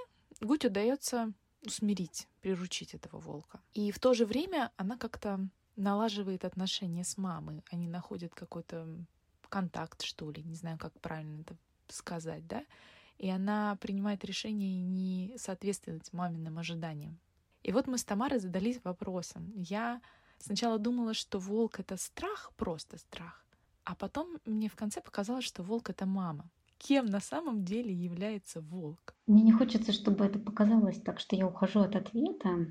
Гуте 0.41 0.67
удается 0.67 1.33
усмирить, 1.65 2.27
приручить 2.41 2.93
этого 2.93 3.19
волка. 3.19 3.59
И 3.73 3.91
в 3.91 3.99
то 3.99 4.13
же 4.13 4.25
время 4.25 4.71
она 4.77 4.97
как-то 4.97 5.39
налаживает 5.75 6.45
отношения 6.45 7.03
с 7.03 7.17
мамой. 7.17 7.63
Они 7.71 7.87
находят 7.87 8.33
какой-то 8.33 8.87
контакт, 9.49 10.03
что 10.03 10.29
ли, 10.31 10.43
не 10.43 10.55
знаю, 10.55 10.77
как 10.77 10.93
правильно 10.99 11.41
это 11.41 11.55
сказать, 11.87 12.47
да? 12.47 12.65
И 13.17 13.29
она 13.29 13.77
принимает 13.77 14.25
решение 14.25 14.81
не 14.81 15.33
соответствовать 15.37 16.11
маминым 16.13 16.59
ожиданиям. 16.59 17.19
И 17.63 17.71
вот 17.71 17.87
мы 17.87 17.97
с 17.97 18.03
Тамарой 18.03 18.39
задались 18.39 18.83
вопросом. 18.83 19.51
Я 19.55 20.01
сначала 20.39 20.79
думала, 20.79 21.13
что 21.13 21.39
волк— 21.39 21.79
это 21.81 21.97
страх, 21.97 22.51
просто 22.55 22.97
страх. 22.97 23.45
А 23.83 23.95
потом 23.95 24.37
мне 24.45 24.69
в 24.69 24.75
конце 24.75 25.01
показалось, 25.01 25.45
что 25.45 25.63
волк— 25.63 25.89
это 25.91 26.05
мама 26.05 26.49
кем 26.77 27.05
на 27.05 27.19
самом 27.19 27.63
деле 27.63 27.93
является 27.93 28.61
волк? 28.61 29.15
Мне 29.27 29.43
не 29.43 29.51
хочется, 29.51 29.91
чтобы 29.91 30.25
это 30.25 30.39
показалось 30.39 31.01
так, 31.01 31.19
что 31.19 31.35
я 31.35 31.47
ухожу 31.47 31.79
от 31.79 31.95
ответа, 31.95 32.67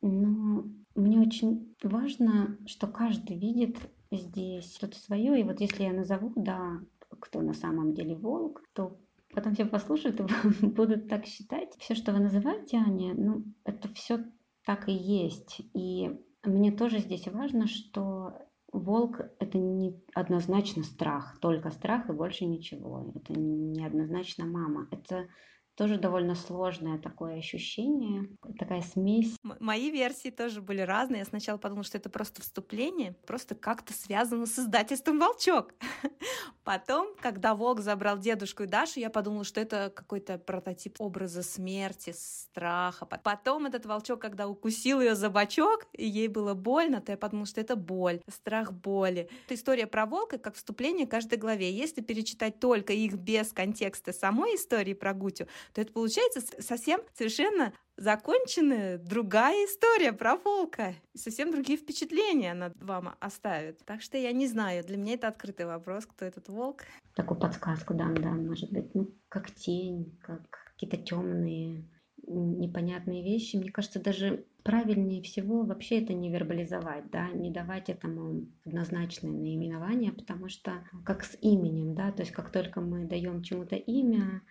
но 0.00 0.64
мне 0.94 1.20
очень 1.20 1.74
важно, 1.82 2.56
что 2.66 2.86
каждый 2.86 3.38
видит 3.38 3.76
здесь 4.10 4.74
что-то 4.74 4.98
свое. 4.98 5.40
И 5.40 5.44
вот 5.44 5.60
если 5.60 5.84
я 5.84 5.92
назову, 5.92 6.32
да, 6.36 6.80
кто 7.20 7.40
на 7.40 7.54
самом 7.54 7.94
деле 7.94 8.16
волк, 8.16 8.62
то 8.72 8.98
потом 9.34 9.54
все 9.54 9.66
послушают 9.66 10.20
и 10.20 10.24
будут 10.66 11.08
так 11.08 11.26
считать. 11.26 11.74
Все, 11.78 11.94
что 11.94 12.12
вы 12.12 12.20
называете, 12.20 12.78
Аня, 12.78 13.14
ну, 13.14 13.44
это 13.64 13.92
все 13.94 14.24
так 14.64 14.88
и 14.88 14.92
есть. 14.92 15.60
И 15.74 16.10
мне 16.44 16.72
тоже 16.72 16.98
здесь 16.98 17.26
важно, 17.28 17.66
что 17.66 18.34
Волк— 18.72 19.20
это 19.38 19.58
не 19.58 20.00
однозначно 20.14 20.82
страх, 20.82 21.38
только 21.40 21.70
страх 21.70 22.08
и 22.08 22.12
больше 22.12 22.44
ничего. 22.44 23.12
Это 23.14 23.32
не 23.32 23.84
однозначно 23.84 24.44
мама. 24.46 24.88
Это 24.90 25.28
тоже 25.78 25.96
довольно 25.96 26.34
сложное 26.34 26.98
такое 26.98 27.38
ощущение, 27.38 28.28
такая 28.58 28.82
смесь. 28.82 29.36
М- 29.44 29.56
мои 29.60 29.92
версии 29.92 30.30
тоже 30.30 30.60
были 30.60 30.80
разные. 30.80 31.20
Я 31.20 31.24
сначала 31.24 31.56
подумала, 31.56 31.84
что 31.84 31.96
это 31.96 32.10
просто 32.10 32.42
вступление, 32.42 33.12
просто 33.26 33.54
как-то 33.54 33.92
связано 33.92 34.46
с 34.46 34.58
издательством 34.58 35.20
«Волчок». 35.20 35.74
Потом, 36.64 37.14
когда 37.22 37.54
Волк 37.54 37.80
забрал 37.80 38.18
дедушку 38.18 38.64
и 38.64 38.66
Дашу, 38.66 38.98
я 39.00 39.08
подумала, 39.08 39.44
что 39.44 39.60
это 39.60 39.90
какой-то 39.94 40.36
прототип 40.36 41.00
образа 41.00 41.42
смерти, 41.42 42.12
страха. 42.12 43.06
Потом 43.06 43.66
этот 43.66 43.86
волчок, 43.86 44.20
когда 44.20 44.48
укусил 44.48 45.00
ее 45.00 45.14
за 45.14 45.30
бочок, 45.30 45.86
и 45.92 46.06
ей 46.06 46.28
было 46.28 46.54
больно, 46.54 47.00
то 47.00 47.12
я 47.12 47.16
подумала, 47.16 47.46
что 47.46 47.60
это 47.60 47.76
боль, 47.76 48.20
страх 48.28 48.72
боли. 48.72 49.30
Это 49.46 49.54
история 49.54 49.86
про 49.86 50.04
волка 50.06 50.38
как 50.38 50.56
вступление 50.56 51.06
к 51.06 51.10
каждой 51.10 51.38
главе. 51.38 51.72
Если 51.72 52.02
перечитать 52.02 52.58
только 52.58 52.92
их 52.92 53.14
без 53.14 53.52
контекста 53.52 54.12
самой 54.12 54.56
истории 54.56 54.92
про 54.92 55.14
Гутю, 55.14 55.46
то 55.72 55.80
это 55.80 55.92
получается 55.92 56.40
совсем 56.60 57.00
совершенно 57.14 57.72
законченная 57.96 58.98
другая 58.98 59.66
история 59.66 60.12
про 60.12 60.36
волка. 60.36 60.94
совсем 61.14 61.50
другие 61.50 61.78
впечатления 61.78 62.52
она 62.52 62.72
вам 62.80 63.16
оставит. 63.20 63.84
Так 63.84 64.02
что 64.02 64.16
я 64.16 64.32
не 64.32 64.46
знаю, 64.46 64.84
для 64.84 64.96
меня 64.96 65.14
это 65.14 65.28
открытый 65.28 65.66
вопрос, 65.66 66.06
кто 66.06 66.24
этот 66.24 66.48
волк. 66.48 66.84
Такую 67.14 67.40
подсказку 67.40 67.94
дам, 67.94 68.16
да, 68.16 68.30
может 68.30 68.72
быть, 68.72 68.94
ну, 68.94 69.14
как 69.28 69.50
тень, 69.50 70.16
как 70.22 70.48
какие-то 70.72 70.96
темные 70.96 71.84
непонятные 72.28 73.22
вещи. 73.22 73.56
Мне 73.56 73.70
кажется, 73.70 74.02
даже 74.02 74.44
правильнее 74.62 75.22
всего 75.22 75.64
вообще 75.64 76.02
это 76.02 76.12
не 76.12 76.30
вербализовать, 76.30 77.10
да, 77.10 77.30
не 77.30 77.50
давать 77.50 77.88
этому 77.88 78.46
однозначное 78.64 79.30
наименование, 79.30 80.12
потому 80.12 80.48
что 80.48 80.84
как 81.04 81.24
с 81.24 81.36
именем, 81.40 81.94
да, 81.94 82.12
то 82.12 82.22
есть 82.22 82.32
как 82.32 82.50
только 82.50 82.80
мы 82.80 83.06
даем 83.06 83.42
чему-то 83.42 83.76
имя, 83.76 84.42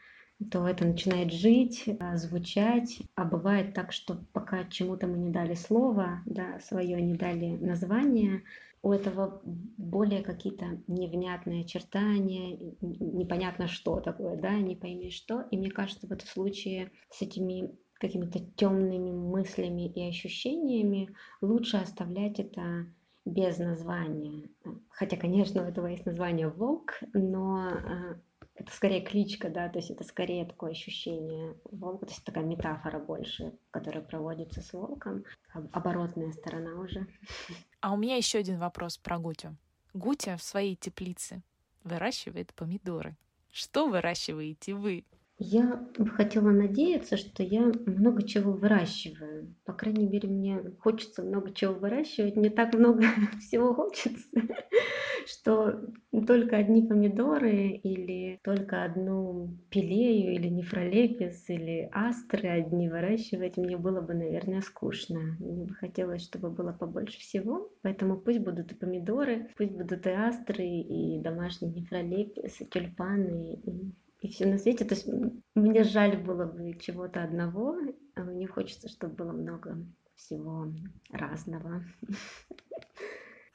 то 0.51 0.67
это 0.67 0.85
начинает 0.85 1.31
жить, 1.31 1.85
а, 1.99 2.17
звучать. 2.17 2.99
А 3.15 3.25
бывает 3.25 3.73
так, 3.73 3.91
что 3.91 4.23
пока 4.33 4.65
чему-то 4.65 5.07
мы 5.07 5.17
не 5.17 5.29
дали 5.31 5.55
слово, 5.55 6.21
да, 6.25 6.59
свое 6.59 7.01
не 7.01 7.15
дали 7.15 7.57
название, 7.57 8.43
у 8.83 8.91
этого 8.91 9.41
более 9.43 10.21
какие-то 10.21 10.79
невнятные 10.87 11.61
очертания, 11.61 12.75
непонятно 12.81 13.67
что 13.67 13.99
такое, 13.99 14.37
да, 14.37 14.53
не 14.59 14.75
пойми 14.75 15.09
что. 15.09 15.41
И 15.51 15.57
мне 15.57 15.71
кажется, 15.71 16.07
в 16.07 16.11
этом 16.11 16.27
случае 16.27 16.91
с 17.09 17.21
этими 17.21 17.75
какими-то 17.95 18.39
темными 18.55 19.11
мыслями 19.11 19.87
и 19.89 20.07
ощущениями 20.07 21.09
лучше 21.41 21.77
оставлять 21.77 22.39
это 22.39 22.85
без 23.25 23.57
названия. 23.57 24.49
Хотя, 24.89 25.17
конечно, 25.17 25.63
у 25.63 25.65
этого 25.65 25.87
есть 25.87 26.05
название 26.05 26.47
волк, 26.47 26.99
но 27.13 27.57
а, 27.57 28.19
это 28.57 28.73
скорее 28.73 29.01
кличка, 29.01 29.49
да, 29.49 29.69
то 29.69 29.77
есть 29.77 29.91
это 29.91 30.03
скорее 30.03 30.45
такое 30.45 30.71
ощущение 30.71 31.55
волка, 31.71 32.07
то 32.07 32.11
есть 32.11 32.23
такая 32.23 32.43
метафора 32.43 32.99
больше, 32.99 33.57
которая 33.71 34.03
проводится 34.03 34.61
с 34.61 34.73
волком, 34.73 35.23
оборотная 35.71 36.31
сторона 36.31 36.79
уже. 36.79 37.07
А 37.79 37.93
у 37.93 37.97
меня 37.97 38.15
еще 38.15 38.39
один 38.39 38.57
вопрос 38.57 38.97
про 38.97 39.19
Гутю. 39.19 39.55
Гутя 39.93 40.35
в 40.35 40.43
своей 40.43 40.75
теплице 40.75 41.43
выращивает 41.83 42.53
помидоры. 42.53 43.15
Что 43.51 43.87
выращиваете 43.87 44.73
вы? 44.73 45.05
Я 45.39 45.87
хотела 46.15 46.49
надеяться, 46.49 47.15
что 47.15 47.43
я 47.43 47.71
много 47.85 48.23
чего 48.23 48.53
выращиваю. 48.53 49.53
По 49.65 49.73
крайней 49.73 50.07
мере, 50.07 50.27
мне 50.27 50.71
хочется 50.79 51.21
много 51.21 51.53
чего 51.53 51.75
выращивать. 51.75 52.35
Не 52.35 52.49
так 52.49 52.73
много 52.73 53.03
всего 53.39 53.75
хочется, 53.75 54.27
что 55.27 55.79
только 56.25 56.57
одни 56.57 56.87
помидоры 56.87 57.67
или 57.67 58.39
только 58.43 58.83
одну 58.83 59.55
пилею 59.69 60.33
или 60.33 60.47
нефролепис 60.47 61.47
или 61.49 61.87
астры 61.93 62.49
одни 62.49 62.89
выращивать 62.89 63.57
мне 63.57 63.77
было 63.77 64.01
бы, 64.01 64.15
наверное, 64.15 64.61
скучно. 64.61 65.37
Мне 65.39 65.65
бы 65.65 65.75
хотелось, 65.75 66.23
чтобы 66.23 66.49
было 66.49 66.71
побольше 66.71 67.19
всего. 67.19 67.71
Поэтому 67.83 68.17
пусть 68.17 68.39
будут 68.39 68.71
и 68.71 68.75
помидоры, 68.75 69.51
пусть 69.55 69.71
будут 69.71 70.07
и 70.07 70.09
астры, 70.09 70.65
и 70.65 71.21
домашний 71.21 71.69
нефролепис, 71.69 72.59
и 72.59 72.65
тюльпаны, 72.65 73.53
и 73.53 73.91
и 74.21 74.29
все 74.29 74.45
на 74.45 74.57
свете. 74.57 74.85
То 74.85 74.95
есть 74.95 75.07
мне 75.55 75.83
жаль 75.83 76.17
было 76.17 76.45
бы 76.45 76.73
чего-то 76.79 77.23
одного, 77.23 77.77
а 78.15 78.21
мне 78.23 78.47
хочется, 78.47 78.89
чтобы 78.89 79.15
было 79.15 79.31
много 79.31 79.77
всего 80.15 80.73
разного. 81.11 81.83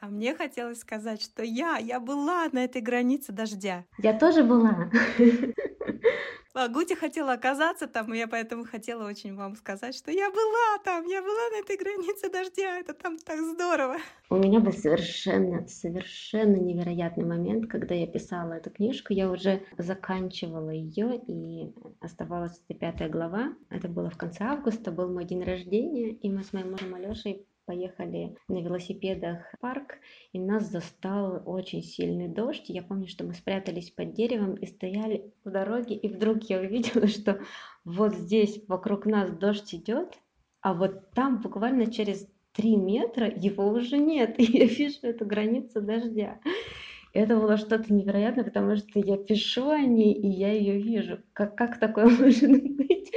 А 0.04 0.08
мне 0.08 0.34
хотелось 0.34 0.80
сказать, 0.80 1.22
что 1.22 1.44
я, 1.44 1.76
я 1.76 2.00
была 2.00 2.48
на 2.50 2.64
этой 2.64 2.82
границе 2.82 3.30
дождя. 3.30 3.84
Я 3.98 4.18
тоже 4.18 4.42
была. 4.42 4.90
Гути 6.54 6.94
хотела 6.94 7.32
оказаться 7.32 7.86
там, 7.86 8.12
и 8.12 8.18
я 8.18 8.28
поэтому 8.28 8.64
хотела 8.64 9.08
очень 9.08 9.34
вам 9.34 9.56
сказать, 9.56 9.94
что 9.94 10.10
я 10.10 10.30
была 10.30 10.78
там, 10.84 11.06
я 11.06 11.22
была 11.22 11.48
на 11.50 11.60
этой 11.60 11.78
границе 11.78 12.30
дождя, 12.30 12.78
это 12.78 12.92
там 12.92 13.16
так 13.16 13.40
здорово. 13.40 13.96
У 14.28 14.36
меня 14.36 14.60
был 14.60 14.72
совершенно, 14.72 15.66
совершенно 15.66 16.56
невероятный 16.56 17.24
момент, 17.24 17.70
когда 17.70 17.94
я 17.94 18.06
писала 18.06 18.52
эту 18.52 18.70
книжку, 18.70 19.14
я 19.14 19.30
уже 19.30 19.62
заканчивала 19.78 20.70
ее, 20.70 21.20
и 21.26 21.72
оставалась 22.00 22.60
эта 22.68 22.78
пятая 22.78 23.08
глава. 23.08 23.54
Это 23.70 23.88
было 23.88 24.10
в 24.10 24.18
конце 24.18 24.44
августа, 24.44 24.90
был 24.90 25.10
мой 25.10 25.24
день 25.24 25.44
рождения, 25.44 26.10
и 26.12 26.30
мы 26.30 26.42
с 26.42 26.52
моим 26.52 26.72
мужем 26.72 26.94
Алешей 26.94 27.46
поехали 27.64 28.36
на 28.48 28.60
велосипедах 28.60 29.38
в 29.52 29.58
парк, 29.60 29.98
и 30.32 30.38
нас 30.38 30.70
застал 30.70 31.42
очень 31.46 31.82
сильный 31.82 32.28
дождь. 32.28 32.64
Я 32.68 32.82
помню, 32.82 33.08
что 33.08 33.24
мы 33.24 33.34
спрятались 33.34 33.90
под 33.90 34.12
деревом 34.14 34.54
и 34.54 34.66
стояли 34.66 35.32
в 35.44 35.50
дороге, 35.50 35.94
и 35.94 36.08
вдруг 36.08 36.44
я 36.44 36.60
увидела, 36.60 37.06
что 37.08 37.40
вот 37.84 38.14
здесь 38.14 38.62
вокруг 38.68 39.06
нас 39.06 39.30
дождь 39.30 39.74
идет, 39.74 40.18
а 40.60 40.74
вот 40.74 41.10
там 41.10 41.40
буквально 41.40 41.90
через 41.90 42.28
три 42.52 42.76
метра 42.76 43.28
его 43.28 43.68
уже 43.68 43.98
нет, 43.98 44.34
и 44.38 44.44
я 44.44 44.66
вижу 44.66 44.98
эту 45.02 45.26
границу 45.26 45.80
дождя. 45.80 46.40
Это 47.12 47.36
было 47.36 47.58
что-то 47.58 47.92
невероятное, 47.92 48.44
потому 48.44 48.76
что 48.76 48.98
я 48.98 49.18
пишу 49.18 49.68
о 49.68 49.80
ней, 49.80 50.14
и 50.14 50.26
я 50.28 50.52
ее 50.52 50.80
вижу. 50.80 51.18
Как, 51.34 51.56
как 51.56 51.78
такое 51.78 52.06
может 52.18 52.50
быть? 52.50 53.12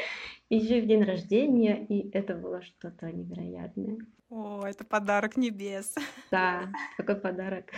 Еще 0.50 0.82
в 0.82 0.86
день 0.86 1.04
рождения, 1.04 1.86
и 1.86 2.10
это 2.12 2.36
было 2.36 2.62
что-то 2.62 3.12
невероятное. 3.12 3.98
О, 4.36 4.66
это 4.66 4.84
подарок 4.84 5.38
небес. 5.38 5.96
Да, 6.30 6.70
какой 6.98 7.16
подарок. 7.16 7.72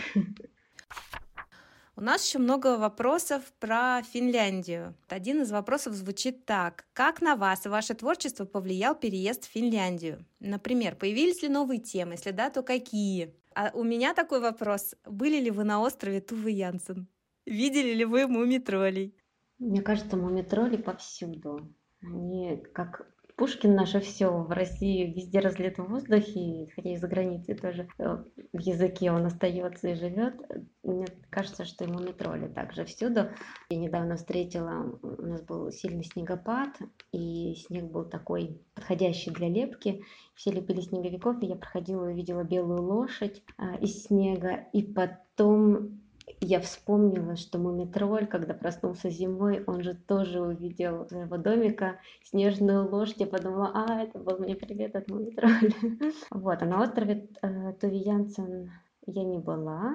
У 1.95 2.01
нас 2.01 2.25
еще 2.25 2.39
много 2.39 2.77
вопросов 2.77 3.43
про 3.59 4.01
Финляндию. 4.01 4.95
Один 5.07 5.43
из 5.43 5.51
вопросов 5.51 5.93
звучит 5.93 6.45
так. 6.45 6.87
Как 6.93 7.21
на 7.21 7.35
вас 7.35 7.67
и 7.67 7.69
ваше 7.69 7.93
творчество 7.93 8.45
повлиял 8.45 8.95
переезд 8.95 9.45
в 9.45 9.51
Финляндию? 9.51 10.25
Например, 10.39 10.95
появились 10.95 11.43
ли 11.43 11.49
новые 11.49 11.79
темы? 11.79 12.13
Если 12.13 12.31
да, 12.31 12.49
то 12.49 12.63
какие? 12.63 13.35
А 13.53 13.69
у 13.75 13.83
меня 13.83 14.15
такой 14.15 14.39
вопрос. 14.39 14.95
Были 15.05 15.39
ли 15.39 15.51
вы 15.51 15.63
на 15.63 15.79
острове 15.79 16.21
Тувы 16.21 16.49
Янсен? 16.51 17.07
Видели 17.45 17.93
ли 17.93 18.05
вы 18.05 18.25
мумитролей? 18.25 19.15
Мне 19.59 19.83
кажется, 19.83 20.17
мумитроли 20.17 20.77
повсюду. 20.77 21.71
Они 22.01 22.57
как 22.73 23.05
Пушкин 23.37 23.75
наше 23.75 23.99
все 23.99 24.31
в 24.31 24.49
России 24.49 25.13
везде 25.13 25.39
разлит 25.39 25.77
в 25.77 25.85
воздухе, 25.85 26.69
хотя 26.75 26.89
и 26.89 26.97
за 26.97 27.07
границей 27.07 27.53
тоже 27.53 27.87
э, 27.99 28.17
в 28.51 28.59
языке 28.59 29.11
он 29.11 29.27
остается 29.27 29.89
и 29.89 29.93
живет. 29.93 30.33
Мне 30.81 31.05
кажется, 31.29 31.63
что 31.63 31.83
ему 31.83 31.99
метроли 31.99 32.47
также 32.47 32.83
всюду. 32.85 33.29
Я 33.69 33.77
недавно 33.77 34.15
встретила, 34.15 34.97
у 35.03 35.21
нас 35.21 35.43
был 35.43 35.71
сильный 35.71 36.03
снегопад, 36.03 36.69
и 37.11 37.53
снег 37.67 37.91
был 37.91 38.05
такой 38.05 38.59
подходящий 38.73 39.29
для 39.29 39.49
лепки. 39.49 40.03
Все 40.33 40.49
лепили 40.49 40.81
снеговиков, 40.81 41.39
и 41.43 41.45
я 41.45 41.57
проходила 41.57 42.07
и 42.07 42.13
увидела 42.13 42.43
белую 42.43 42.81
лошадь 42.81 43.43
а, 43.57 43.75
из 43.75 44.05
снега, 44.05 44.65
и 44.73 44.81
потом 44.81 46.01
я 46.39 46.59
вспомнила, 46.59 47.35
что 47.35 47.57
Мумитроль, 47.57 48.27
когда 48.27 48.53
проснулся 48.53 49.09
зимой, 49.09 49.63
он 49.65 49.81
же 49.81 49.95
тоже 49.95 50.41
увидел 50.41 51.07
своего 51.07 51.37
домика 51.37 51.99
снежную 52.23 52.89
лошадь. 52.89 53.19
Я 53.19 53.27
подумала, 53.27 53.71
а, 53.73 54.03
это 54.03 54.19
был 54.19 54.37
мне 54.37 54.55
привет 54.55 54.95
от 54.95 55.09
Мумитроля. 55.09 55.71
Вот, 56.31 56.61
а 56.61 56.65
на 56.65 56.81
острове 56.83 57.29
э, 57.41 57.73
Тувиянцен 57.73 58.71
я 59.07 59.23
не 59.23 59.39
была. 59.39 59.93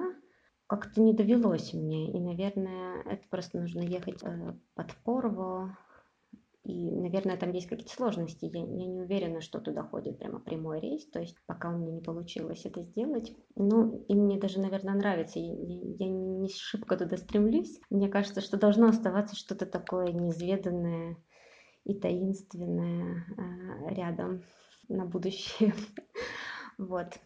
Как-то 0.67 1.01
не 1.01 1.13
довелось 1.13 1.73
мне. 1.73 2.11
И, 2.11 2.19
наверное, 2.19 3.01
это 3.05 3.23
просто 3.29 3.59
нужно 3.59 3.81
ехать 3.81 4.21
э, 4.23 4.53
под 4.75 4.93
Порво, 5.03 5.77
и, 6.63 6.91
наверное, 6.91 7.35
там 7.35 7.51
есть 7.51 7.67
какие-то 7.67 7.93
сложности. 7.93 8.45
Я, 8.45 8.61
я 8.61 8.87
не 8.87 9.01
уверена, 9.01 9.41
что 9.41 9.59
туда 9.59 9.83
ходит 9.83 10.17
прямо 10.17 10.39
прямой 10.39 10.79
рейс. 10.79 11.05
То 11.09 11.19
есть 11.19 11.35
пока 11.45 11.69
у 11.69 11.77
меня 11.77 11.91
не 11.91 12.01
получилось 12.01 12.65
это 12.65 12.81
сделать. 12.83 13.35
Ну, 13.55 14.05
и 14.07 14.15
мне 14.15 14.39
даже, 14.39 14.61
наверное, 14.61 14.95
нравится. 14.95 15.39
Я, 15.39 15.53
я 15.53 16.07
не 16.07 16.47
шибко 16.49 16.95
туда 16.95 17.17
стремлюсь. 17.17 17.81
Мне 17.89 18.07
кажется, 18.07 18.39
что 18.39 18.57
должно 18.57 18.87
оставаться 18.87 19.35
что-то 19.35 19.65
такое 19.65 20.13
неизведанное 20.13 21.17
и 21.83 21.99
таинственное 21.99 23.25
э, 23.37 23.93
рядом 23.93 24.43
на 24.87 25.05
будущее. 25.05 25.73
Вот. 26.79 27.19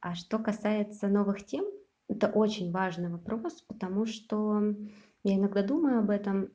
А 0.00 0.14
что 0.14 0.38
касается 0.38 1.08
новых 1.08 1.44
тем, 1.44 1.66
это 2.08 2.28
очень 2.28 2.72
важный 2.72 3.10
вопрос, 3.10 3.60
потому 3.68 4.06
что 4.06 4.62
я 5.24 5.34
иногда 5.34 5.62
думаю 5.62 5.98
об 5.98 6.08
этом, 6.08 6.50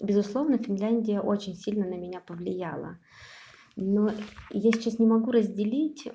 Безусловно, 0.00 0.56
Финляндия 0.56 1.20
очень 1.20 1.54
сильно 1.54 1.86
на 1.86 1.94
меня 1.94 2.20
повлияла. 2.20 2.98
Но 3.76 4.10
я 4.50 4.72
сейчас 4.72 4.98
не 4.98 5.06
могу 5.06 5.30
разделить, 5.30 6.08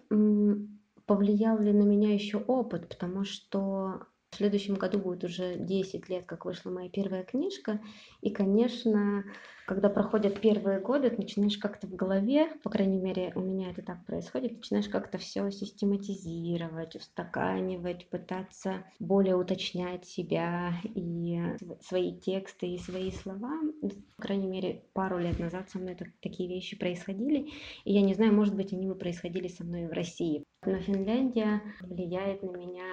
повлиял 1.05 1.59
ли 1.59 1.71
на 1.71 1.83
меня 1.83 2.13
еще 2.13 2.37
опыт, 2.37 2.89
потому 2.89 3.23
что 3.23 4.07
в 4.35 4.37
следующем 4.37 4.75
году 4.75 4.99
будет 4.99 5.23
уже 5.23 5.55
10 5.55 6.09
лет, 6.09 6.25
как 6.25 6.43
вышла 6.43 6.69
моя 6.69 6.89
первая 6.89 7.23
книжка. 7.23 7.79
И, 8.19 8.31
конечно, 8.31 9.23
когда 9.65 9.89
проходят 9.89 10.41
первые 10.41 10.81
годы, 10.81 11.09
ты 11.09 11.21
начинаешь 11.21 11.57
как-то 11.57 11.87
в 11.87 11.95
голове, 11.95 12.49
по 12.61 12.69
крайней 12.69 12.99
мере, 12.99 13.31
у 13.35 13.39
меня 13.39 13.71
это 13.71 13.81
так 13.81 14.05
происходит, 14.05 14.57
начинаешь 14.57 14.89
как-то 14.89 15.17
все 15.17 15.49
систематизировать, 15.51 16.97
устаканивать, 16.97 18.09
пытаться 18.09 18.83
более 18.99 19.37
уточнять 19.37 20.05
себя 20.05 20.73
и 20.83 21.39
свои 21.81 22.13
тексты 22.13 22.67
и 22.67 22.77
свои 22.77 23.11
слова. 23.11 23.57
По 24.17 24.23
крайней 24.23 24.47
мере, 24.47 24.83
пару 24.91 25.17
лет 25.17 25.39
назад 25.39 25.69
со 25.69 25.79
мной 25.79 25.95
такие 26.21 26.49
вещи 26.49 26.77
происходили, 26.77 27.51
и 27.85 27.93
я 27.93 28.01
не 28.01 28.13
знаю, 28.13 28.33
может 28.33 28.53
быть, 28.53 28.73
они 28.73 28.85
бы 28.85 28.95
происходили 28.95 29.47
со 29.47 29.63
мной 29.63 29.87
в 29.87 29.93
России. 29.93 30.43
Но 30.65 30.79
Финляндия 30.79 31.61
влияет 31.81 32.41
на 32.41 32.49
меня, 32.49 32.85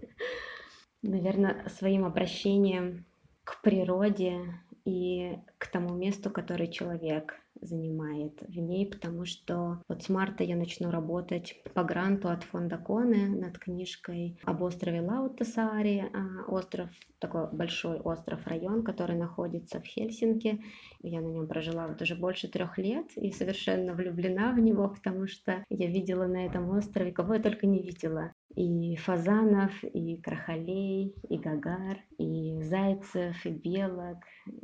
наверное, 1.02 1.68
своим 1.68 2.04
обращением 2.04 3.04
к 3.44 3.62
природе, 3.62 4.40
и 4.88 5.38
к 5.58 5.66
тому 5.66 5.94
месту, 5.94 6.30
который 6.30 6.68
человек 6.68 7.34
занимает 7.60 8.40
в 8.40 8.56
ней, 8.56 8.86
потому 8.86 9.26
что 9.26 9.82
вот 9.86 10.02
с 10.02 10.08
марта 10.08 10.44
я 10.44 10.56
начну 10.56 10.90
работать 10.90 11.60
по 11.74 11.84
гранту 11.84 12.28
от 12.28 12.42
фонда 12.44 12.78
Коне 12.78 13.28
над 13.28 13.58
книжкой 13.58 14.38
об 14.44 14.62
острове 14.62 15.02
Лаутасаари, 15.02 16.10
а, 16.12 16.50
остров, 16.50 16.88
такой 17.18 17.52
большой 17.52 17.98
остров-район, 17.98 18.82
который 18.82 19.16
находится 19.16 19.80
в 19.80 19.84
Хельсинки. 19.84 20.62
Я 21.02 21.20
на 21.20 21.26
нем 21.26 21.48
прожила 21.48 21.88
вот 21.88 22.00
уже 22.00 22.14
больше 22.14 22.48
трех 22.48 22.78
лет 22.78 23.08
и 23.16 23.30
совершенно 23.32 23.92
влюблена 23.92 24.52
в 24.52 24.58
него, 24.58 24.88
потому 24.96 25.26
что 25.26 25.64
я 25.68 25.88
видела 25.88 26.26
на 26.26 26.46
этом 26.46 26.70
острове, 26.70 27.12
кого 27.12 27.34
я 27.34 27.42
только 27.42 27.66
не 27.66 27.82
видела. 27.82 28.32
И 28.54 28.96
фазанов, 28.96 29.72
и 29.84 30.16
крахалей, 30.16 31.14
и 31.28 31.38
гагар, 31.38 31.98
и 32.18 32.60
зайцев, 32.62 33.46
и 33.46 33.50
белок, 33.50 34.18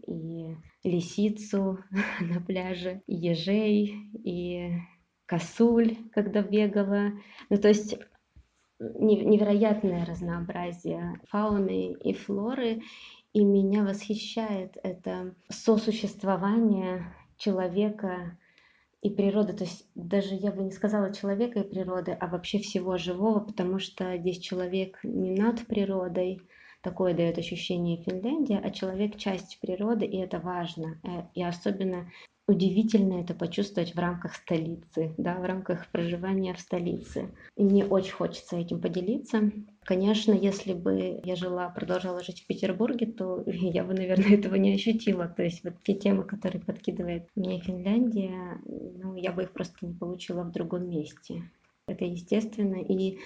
и 0.06 0.56
лисицу 0.82 1.78
на 2.20 2.40
пляже, 2.40 3.02
и 3.06 3.14
ежей, 3.14 3.94
и 4.24 4.72
косуль, 5.26 5.96
когда 6.12 6.42
бегала. 6.42 7.12
Ну, 7.50 7.56
то 7.58 7.68
есть 7.68 7.96
невероятное 8.78 10.04
разнообразие 10.04 11.20
фауны 11.28 11.92
и 11.92 12.12
флоры, 12.12 12.82
и 13.32 13.44
меня 13.44 13.84
восхищает 13.84 14.76
это 14.82 15.34
сосуществование 15.48 17.14
человека 17.36 18.38
и 19.04 19.10
природы, 19.10 19.52
то 19.52 19.64
есть 19.64 19.86
даже 19.94 20.34
я 20.34 20.50
бы 20.50 20.62
не 20.62 20.70
сказала 20.70 21.12
человека 21.12 21.60
и 21.60 21.68
природы, 21.68 22.12
а 22.18 22.26
вообще 22.26 22.58
всего 22.58 22.96
живого, 22.96 23.40
потому 23.40 23.78
что 23.78 24.16
здесь 24.16 24.38
человек 24.38 24.98
не 25.02 25.30
над 25.30 25.66
природой, 25.66 26.40
такое 26.80 27.12
дает 27.12 27.36
ощущение 27.36 28.02
Финляндия, 28.02 28.58
а 28.64 28.70
человек 28.70 29.18
часть 29.18 29.58
природы, 29.60 30.06
и 30.06 30.16
это 30.16 30.38
важно. 30.40 30.98
Э, 31.02 31.24
и 31.34 31.44
особенно 31.44 32.10
удивительно 32.46 33.20
это 33.20 33.34
почувствовать 33.34 33.94
в 33.94 33.98
рамках 33.98 34.34
столицы, 34.34 35.14
да, 35.16 35.34
в 35.38 35.44
рамках 35.44 35.90
проживания 35.90 36.54
в 36.54 36.60
столице. 36.60 37.30
И 37.56 37.64
мне 37.64 37.84
очень 37.84 38.12
хочется 38.12 38.56
этим 38.56 38.80
поделиться. 38.80 39.50
Конечно, 39.84 40.32
если 40.32 40.74
бы 40.74 41.20
я 41.24 41.36
жила, 41.36 41.68
продолжала 41.70 42.22
жить 42.22 42.42
в 42.42 42.46
Петербурге, 42.46 43.06
то 43.06 43.42
я 43.46 43.84
бы, 43.84 43.94
наверное, 43.94 44.36
этого 44.36 44.56
не 44.56 44.74
ощутила. 44.74 45.26
То 45.28 45.42
есть 45.42 45.64
вот 45.64 45.74
те 45.82 45.94
темы, 45.94 46.24
которые 46.24 46.60
подкидывает 46.60 47.28
мне 47.34 47.60
Финляндия, 47.60 48.60
ну, 48.66 49.14
я 49.16 49.32
бы 49.32 49.44
их 49.44 49.52
просто 49.52 49.86
не 49.86 49.94
получила 49.94 50.42
в 50.42 50.52
другом 50.52 50.88
месте. 50.88 51.50
Это 51.86 52.04
естественно. 52.04 52.76
И 52.76 53.18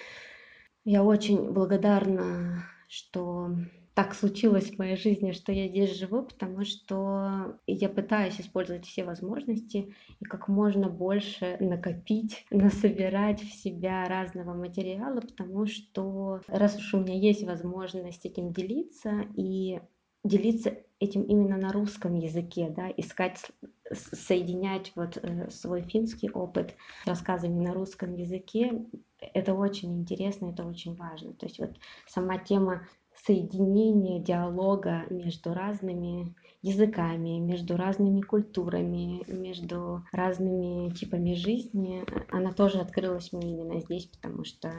я 0.85 1.03
очень 1.03 1.51
благодарна 1.51 2.63
что 2.89 3.55
так 3.99 4.15
случилось 4.15 4.71
в 4.71 4.79
моей 4.79 4.95
жизни, 4.95 5.33
что 5.33 5.51
я 5.51 5.67
здесь 5.67 5.97
живу, 5.97 6.23
потому 6.23 6.63
что 6.63 7.59
я 7.67 7.89
пытаюсь 7.89 8.39
использовать 8.39 8.85
все 8.85 9.03
возможности 9.03 9.93
и 10.21 10.23
как 10.23 10.47
можно 10.47 10.87
больше 10.87 11.57
накопить, 11.59 12.45
насобирать 12.49 13.41
в 13.41 13.53
себя 13.53 14.07
разного 14.07 14.53
материала, 14.53 15.19
потому 15.19 15.65
что 15.65 16.39
раз 16.47 16.77
уж 16.77 16.93
у 16.93 17.01
меня 17.01 17.15
есть 17.15 17.43
возможность 17.43 18.25
этим 18.25 18.53
делиться 18.53 19.25
и 19.35 19.81
делиться 20.23 20.77
этим 21.01 21.23
именно 21.23 21.57
на 21.57 21.73
русском 21.73 22.15
языке, 22.15 22.73
да, 22.73 22.89
искать, 22.95 23.51
соединять 23.91 24.93
вот 24.95 25.17
э, 25.17 25.49
свой 25.49 25.81
финский 25.81 26.29
опыт 26.29 26.73
с 27.03 27.07
рассказами 27.07 27.59
на 27.59 27.73
русском 27.73 28.15
языке, 28.15 28.85
это 29.19 29.53
очень 29.53 29.99
интересно, 29.99 30.51
это 30.51 30.65
очень 30.65 30.95
важно. 30.95 31.33
То 31.33 31.47
есть 31.47 31.59
вот 31.59 31.71
сама 32.07 32.37
тема 32.37 32.87
соединения 33.25 34.19
диалога 34.19 35.05
между 35.09 35.53
разными 35.53 36.35
языками, 36.61 37.39
между 37.39 37.77
разными 37.77 38.21
культурами, 38.21 39.23
между 39.31 40.03
разными 40.11 40.89
типами 40.93 41.33
жизни, 41.33 42.03
она 42.29 42.51
тоже 42.51 42.79
открылась 42.79 43.31
мне 43.31 43.51
именно 43.51 43.79
здесь, 43.79 44.07
потому 44.07 44.43
что 44.43 44.73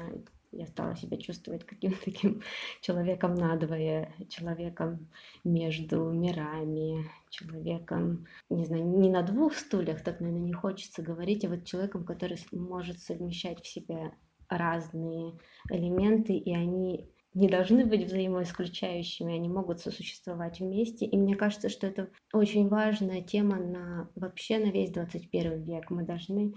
я 0.52 0.66
стала 0.66 0.96
себя 0.96 1.16
чувствовать 1.16 1.64
каким-то 1.64 2.04
таким 2.04 2.42
человеком 2.80 3.34
надвое, 3.34 4.12
человеком 4.28 5.08
между 5.44 6.10
мирами, 6.10 7.06
человеком, 7.30 8.26
не 8.48 8.64
знаю, 8.64 8.84
не 8.84 9.10
на 9.10 9.22
двух 9.22 9.54
стульях, 9.54 10.02
так, 10.02 10.20
наверное, 10.20 10.46
не 10.46 10.52
хочется 10.52 11.02
говорить, 11.02 11.44
а 11.44 11.48
вот 11.48 11.64
человеком, 11.64 12.04
который 12.04 12.38
может 12.52 12.98
совмещать 13.00 13.62
в 13.62 13.68
себе 13.68 14.12
разные 14.48 15.38
элементы, 15.70 16.32
и 16.32 16.52
они 16.52 17.08
не 17.34 17.48
должны 17.48 17.86
быть 17.86 18.04
взаимоисключающими, 18.04 19.34
они 19.34 19.48
могут 19.48 19.80
сосуществовать 19.80 20.60
вместе. 20.60 21.06
И 21.06 21.16
мне 21.16 21.36
кажется, 21.36 21.68
что 21.68 21.86
это 21.86 22.10
очень 22.32 22.68
важная 22.68 23.22
тема 23.22 23.56
на 23.56 24.10
вообще 24.14 24.58
на 24.58 24.70
весь 24.70 24.90
21 24.90 25.62
век. 25.62 25.90
Мы 25.90 26.04
должны 26.04 26.54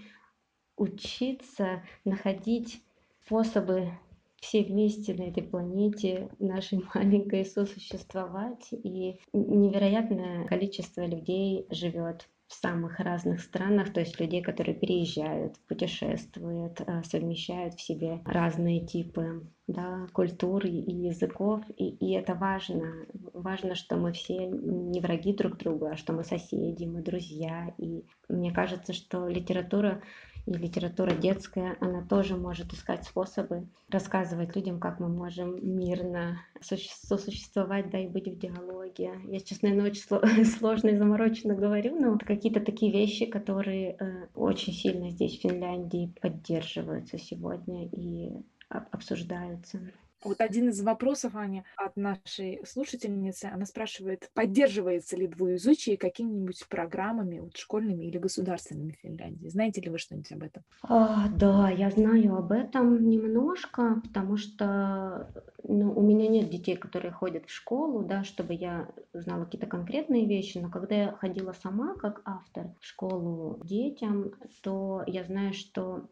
учиться 0.76 1.84
находить 2.04 2.82
способы 3.24 3.92
все 4.40 4.62
вместе 4.62 5.14
на 5.14 5.22
этой 5.22 5.42
планете, 5.42 6.28
нашей 6.38 6.82
маленькой, 6.94 7.44
сосуществовать. 7.44 8.68
И 8.72 9.18
невероятное 9.32 10.46
количество 10.46 11.06
людей 11.06 11.66
живет 11.70 12.28
в 12.46 12.54
самых 12.54 13.00
разных 13.00 13.40
странах, 13.40 13.92
то 13.92 14.00
есть 14.00 14.20
людей, 14.20 14.42
которые 14.42 14.74
переезжают, 14.74 15.58
путешествуют, 15.66 16.80
э, 16.80 17.02
совмещают 17.04 17.74
в 17.74 17.80
себе 17.80 18.20
разные 18.24 18.86
типы 18.86 19.46
да, 19.66 20.06
культур 20.12 20.64
и 20.66 20.70
языков, 20.70 21.62
и, 21.76 21.88
и 21.88 22.12
это 22.12 22.34
важно. 22.34 23.06
Важно, 23.32 23.74
что 23.74 23.96
мы 23.96 24.12
все 24.12 24.46
не 24.46 25.00
враги 25.00 25.32
друг 25.32 25.56
другу, 25.56 25.86
а 25.86 25.96
что 25.96 26.12
мы 26.12 26.22
соседи, 26.22 26.84
мы 26.84 27.02
друзья. 27.02 27.74
И 27.78 28.04
мне 28.28 28.52
кажется, 28.52 28.92
что 28.92 29.26
литература 29.26 30.02
и 30.46 30.52
литература 30.52 31.12
детская, 31.12 31.76
она 31.80 32.02
тоже 32.02 32.36
может 32.36 32.72
искать 32.72 33.04
способы 33.04 33.66
рассказывать 33.88 34.54
людям, 34.54 34.78
как 34.78 35.00
мы 35.00 35.08
можем 35.08 35.56
мирно 35.76 36.40
сосуществовать, 36.60 37.90
да, 37.90 37.98
и 37.98 38.08
быть 38.08 38.28
в 38.28 38.38
диалоге. 38.38 39.12
Я 39.24 39.38
сейчас, 39.38 39.62
наверное, 39.62 39.90
очень 39.90 40.44
сложно 40.58 40.88
и 40.88 40.96
замороченно 40.96 41.54
говорю, 41.54 41.98
но 41.98 42.10
вот 42.10 42.24
какие-то 42.24 42.60
такие 42.60 42.92
вещи, 42.92 43.26
которые 43.26 43.96
э, 43.98 44.26
очень 44.34 44.72
сильно 44.72 45.10
здесь, 45.10 45.38
в 45.38 45.42
Финляндии, 45.42 46.12
поддерживаются 46.20 47.18
сегодня 47.18 47.86
и 47.86 48.32
обсуждаются. 48.68 49.80
Вот 50.24 50.40
один 50.40 50.70
из 50.70 50.80
вопросов, 50.82 51.36
Аня, 51.36 51.64
от 51.76 51.96
нашей 51.96 52.60
слушательницы, 52.66 53.46
она 53.52 53.66
спрашивает, 53.66 54.30
поддерживается 54.34 55.16
ли 55.16 55.26
двуязычие 55.26 55.96
какими-нибудь 55.96 56.66
программами 56.68 57.40
вот, 57.40 57.56
школьными 57.56 58.04
или 58.04 58.18
государственными 58.18 58.92
в 58.92 59.00
Финляндии? 59.02 59.48
Знаете 59.48 59.80
ли 59.80 59.90
вы 59.90 59.98
что-нибудь 59.98 60.32
об 60.32 60.42
этом? 60.42 60.62
А, 60.82 61.28
да, 61.28 61.68
я 61.70 61.90
знаю 61.90 62.36
об 62.36 62.52
этом 62.52 63.08
немножко, 63.08 64.00
потому 64.02 64.36
что 64.36 65.30
ну, 65.66 65.92
у 65.92 66.02
меня 66.02 66.28
нет 66.28 66.50
детей, 66.50 66.76
которые 66.76 67.12
ходят 67.12 67.46
в 67.46 67.50
школу, 67.50 68.02
да, 68.02 68.24
чтобы 68.24 68.54
я 68.54 68.88
знала 69.12 69.44
какие-то 69.44 69.66
конкретные 69.66 70.26
вещи, 70.26 70.58
но 70.58 70.70
когда 70.70 70.94
я 70.94 71.12
ходила 71.12 71.52
сама 71.52 71.94
как 71.94 72.20
автор 72.24 72.68
в 72.80 72.86
школу 72.86 73.60
детям, 73.64 74.32
то 74.62 75.02
я 75.06 75.24
знаю, 75.24 75.54
что 75.54 76.08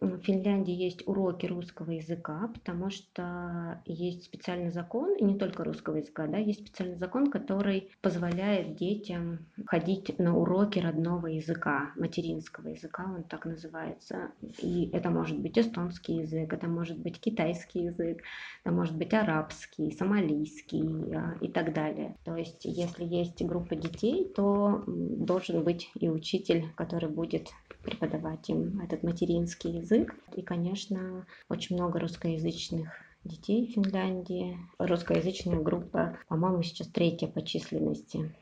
в 0.00 0.18
Финляндии 0.18 0.74
есть 0.74 1.06
уроки 1.06 1.46
русского 1.46 1.90
языка, 1.92 2.50
потому 2.52 2.90
что 2.90 3.80
есть 3.86 4.24
специальный 4.24 4.70
закон, 4.70 5.14
и 5.16 5.24
не 5.24 5.38
только 5.38 5.64
русского 5.64 5.96
языка, 5.96 6.26
да, 6.26 6.38
есть 6.38 6.60
специальный 6.60 6.96
закон, 6.96 7.30
который 7.30 7.90
позволяет 8.02 8.76
детям 8.76 9.46
ходить 9.66 10.18
на 10.18 10.36
уроки 10.36 10.78
родного 10.78 11.28
языка, 11.28 11.92
материнского 11.96 12.68
языка, 12.68 13.04
он 13.04 13.24
так 13.24 13.46
называется. 13.46 14.32
И 14.60 14.90
это 14.92 15.10
может 15.10 15.38
быть 15.38 15.58
эстонский 15.58 16.16
язык, 16.16 16.52
это 16.52 16.68
может 16.68 16.98
быть 16.98 17.20
китайский 17.20 17.84
язык, 17.84 18.22
это 18.64 18.74
может 18.74 18.96
быть 18.96 19.14
арабский, 19.14 19.92
сомалийский 19.92 21.14
а, 21.14 21.36
и 21.40 21.48
так 21.48 21.72
далее. 21.72 22.16
То 22.24 22.36
есть, 22.36 22.64
если 22.64 23.04
есть 23.04 23.42
группа 23.42 23.74
детей, 23.76 24.30
то 24.34 24.84
должен 24.86 25.64
быть 25.64 25.90
и 25.94 26.08
учитель, 26.08 26.66
который 26.74 27.08
будет 27.08 27.48
преподавать 27.86 28.48
им 28.50 28.80
этот 28.80 29.02
материнский 29.02 29.78
язык. 29.78 30.14
И, 30.34 30.42
конечно, 30.42 31.26
очень 31.48 31.76
много 31.76 32.00
русскоязычных 32.00 32.90
детей 33.24 33.66
в 33.66 33.74
Финляндии. 33.74 34.58
Русскоязычная 34.78 35.60
группа, 35.60 36.18
по-моему, 36.28 36.62
сейчас 36.62 36.88
третья 36.88 37.28
по 37.28 37.42
численности. 37.42 38.34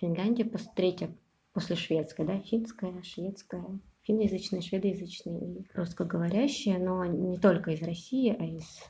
Финляндия 0.00 0.50
третья 0.74 1.14
после 1.52 1.76
шведской, 1.76 2.26
да, 2.26 2.38
финская, 2.40 3.02
шведская, 3.02 3.64
финноязычные, 4.02 4.62
шведоязычные 4.62 5.40
и 5.40 5.66
русскоговорящие, 5.74 6.78
но 6.78 7.04
не 7.04 7.38
только 7.38 7.72
из 7.72 7.82
России, 7.82 8.34
а 8.38 8.44
из 8.44 8.82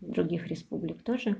других 0.00 0.46
республик 0.46 1.02
тоже. 1.02 1.36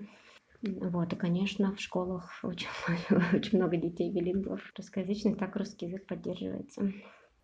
Вот, 0.62 1.12
и, 1.12 1.16
конечно, 1.16 1.74
в 1.74 1.80
школах 1.80 2.38
очень, 2.42 2.68
очень 3.32 3.58
много 3.58 3.76
детей 3.76 4.10
билингвов 4.10 4.60
русскоязычных, 4.76 5.36
так 5.36 5.56
русский 5.56 5.86
язык 5.86 6.06
поддерживается. 6.06 6.92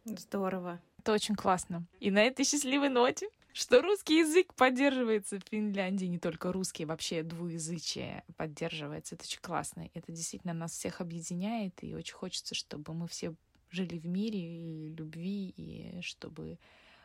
Здорово. 0.04 0.80
Это 0.98 1.12
очень 1.12 1.34
классно. 1.34 1.86
И 2.00 2.10
на 2.10 2.22
этой 2.22 2.44
счастливой 2.44 2.88
ноте, 2.88 3.28
что 3.52 3.82
русский 3.82 4.18
язык 4.18 4.54
поддерживается 4.54 5.38
в 5.38 5.48
Финляндии, 5.48 6.06
не 6.06 6.18
только 6.18 6.52
русский, 6.52 6.84
вообще 6.84 7.22
двуязычие 7.22 8.24
поддерживается. 8.36 9.14
Это 9.14 9.24
очень 9.24 9.40
классно. 9.40 9.88
Это 9.94 10.12
действительно 10.12 10.54
нас 10.54 10.72
всех 10.72 11.00
объединяет, 11.00 11.82
и 11.82 11.94
очень 11.94 12.14
хочется, 12.14 12.54
чтобы 12.54 12.94
мы 12.94 13.08
все 13.08 13.34
жили 13.70 13.98
в 13.98 14.06
мире 14.06 14.38
и 14.38 14.94
любви, 14.94 15.52
и 15.56 16.00
чтобы 16.02 16.58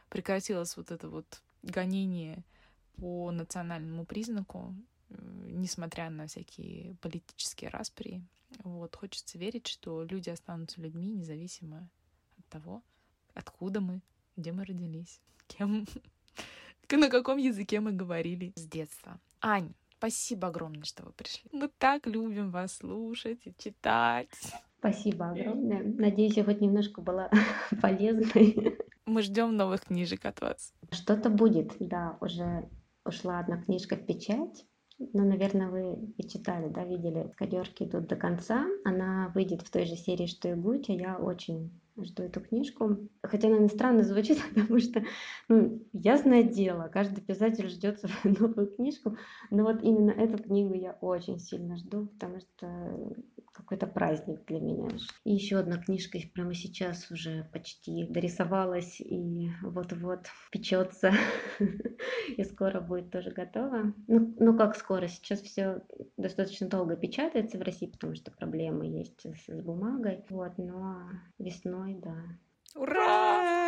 прекратилось 0.09 0.77
вот 0.77 0.91
это 0.91 1.09
вот 1.09 1.41
гонение 1.63 2.43
по 2.97 3.31
национальному 3.31 4.05
признаку, 4.05 4.75
несмотря 5.09 6.09
на 6.09 6.27
всякие 6.27 6.95
политические 7.01 7.69
распри. 7.69 8.21
Вот, 8.59 8.95
хочется 8.95 9.37
верить, 9.37 9.67
что 9.67 10.03
люди 10.03 10.29
останутся 10.29 10.79
людьми, 10.79 11.09
независимо 11.09 11.89
того, 12.53 12.83
откуда 13.33 13.81
мы, 13.81 14.01
где 14.37 14.51
мы 14.51 14.65
родились, 14.65 15.21
кем, 15.47 15.85
на 16.91 17.09
каком 17.09 17.37
языке 17.37 17.79
мы 17.79 17.91
говорили 17.91 18.53
с 18.55 18.65
детства. 18.67 19.19
Ань, 19.41 19.73
спасибо 19.97 20.47
огромное, 20.47 20.83
что 20.83 21.03
вы 21.03 21.11
пришли. 21.11 21.49
Мы 21.51 21.69
так 21.77 22.05
любим 22.05 22.51
вас 22.51 22.77
слушать 22.77 23.47
и 23.47 23.53
читать. 23.57 24.29
Спасибо 24.79 25.31
огромное. 25.31 25.83
Надеюсь, 25.83 26.37
я 26.37 26.43
хоть 26.43 26.61
немножко 26.61 27.01
была 27.01 27.31
полезной. 27.81 28.77
Мы 29.05 29.21
ждем 29.21 29.55
новых 29.55 29.85
книжек 29.85 30.25
от 30.25 30.41
вас. 30.41 30.73
Что-то 30.91 31.29
будет, 31.29 31.73
да. 31.79 32.17
Уже 32.21 32.69
ушла 33.05 33.39
одна 33.39 33.61
книжка 33.61 33.95
в 33.95 34.05
печать. 34.05 34.65
Ну, 34.99 35.25
наверное, 35.25 35.69
вы 35.69 36.13
и 36.17 36.27
читали, 36.27 36.69
да, 36.69 36.85
видели, 36.85 37.33
«Кадерки 37.35 37.83
идут 37.83 38.07
до 38.07 38.15
конца». 38.15 38.65
Она 38.85 39.31
выйдет 39.33 39.61
в 39.61 39.71
той 39.71 39.85
же 39.85 39.95
серии, 39.95 40.27
что 40.27 40.49
и 40.49 40.53
«Гуть», 40.53 40.89
а 40.89 40.93
я 40.93 41.17
очень 41.17 41.71
жду 41.97 42.23
эту 42.23 42.41
книжку. 42.41 43.09
Хотя, 43.21 43.47
наверное, 43.47 43.69
странно 43.69 44.03
звучит, 44.03 44.39
потому 44.55 44.79
что, 44.79 45.03
ну, 45.47 45.85
ясное 45.93 46.43
дело, 46.43 46.89
каждый 46.91 47.21
писатель 47.21 47.69
ждет 47.69 47.99
свою 48.01 48.37
новую 48.37 48.75
книжку, 48.75 49.17
но 49.49 49.63
вот 49.63 49.83
именно 49.83 50.11
эту 50.11 50.41
книгу 50.41 50.73
я 50.73 50.97
очень 51.01 51.39
сильно 51.39 51.77
жду, 51.77 52.07
потому 52.07 52.39
что 52.39 53.25
какой-то 53.63 53.87
праздник 53.87 54.45
для 54.45 54.59
меня. 54.59 54.89
И 55.23 55.33
еще 55.33 55.57
одна 55.57 55.77
книжка 55.77 56.19
прямо 56.33 56.53
сейчас 56.53 57.09
уже 57.11 57.49
почти 57.51 58.05
дорисовалась 58.05 58.99
и 59.01 59.49
вот-вот 59.61 60.27
печется 60.51 61.13
и 62.37 62.43
скоро 62.43 62.79
будет 62.79 63.11
тоже 63.11 63.31
готова. 63.31 63.93
Ну, 64.07 64.35
ну 64.39 64.57
как 64.57 64.75
скоро? 64.75 65.07
Сейчас 65.07 65.41
все 65.41 65.81
достаточно 66.17 66.67
долго 66.67 66.95
печатается 66.95 67.57
в 67.57 67.61
России, 67.61 67.87
потому 67.87 68.15
что 68.15 68.31
проблемы 68.31 68.85
есть 68.85 69.21
с, 69.21 69.51
с 69.51 69.61
бумагой. 69.61 70.23
Вот, 70.29 70.57
но 70.57 71.09
весной, 71.39 71.95
да. 71.95 72.15
Ура! 72.75 73.62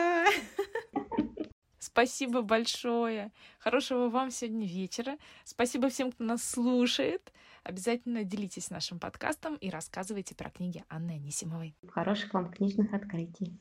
Спасибо 1.95 2.41
большое. 2.41 3.31
Хорошего 3.57 4.09
вам 4.09 4.29
сегодня 4.29 4.67
вечера. 4.67 5.17
Спасибо 5.45 5.87
всем, 5.87 6.11
кто 6.11 6.25
нас 6.25 6.43
слушает. 6.43 7.31
Обязательно 7.63 8.25
делитесь 8.25 8.69
нашим 8.69 8.99
подкастом 8.99 9.55
и 9.55 9.69
рассказывайте 9.69 10.35
про 10.35 10.49
книги 10.49 10.83
Анны 10.89 11.11
Анисимовой. 11.11 11.73
Хороших 11.87 12.33
вам 12.33 12.51
книжных 12.51 12.93
открытий. 12.93 13.57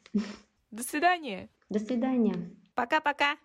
До 0.72 0.82
свидания. 0.82 1.48
До 1.68 1.78
свидания. 1.78 2.50
Пока-пока. 2.74 3.36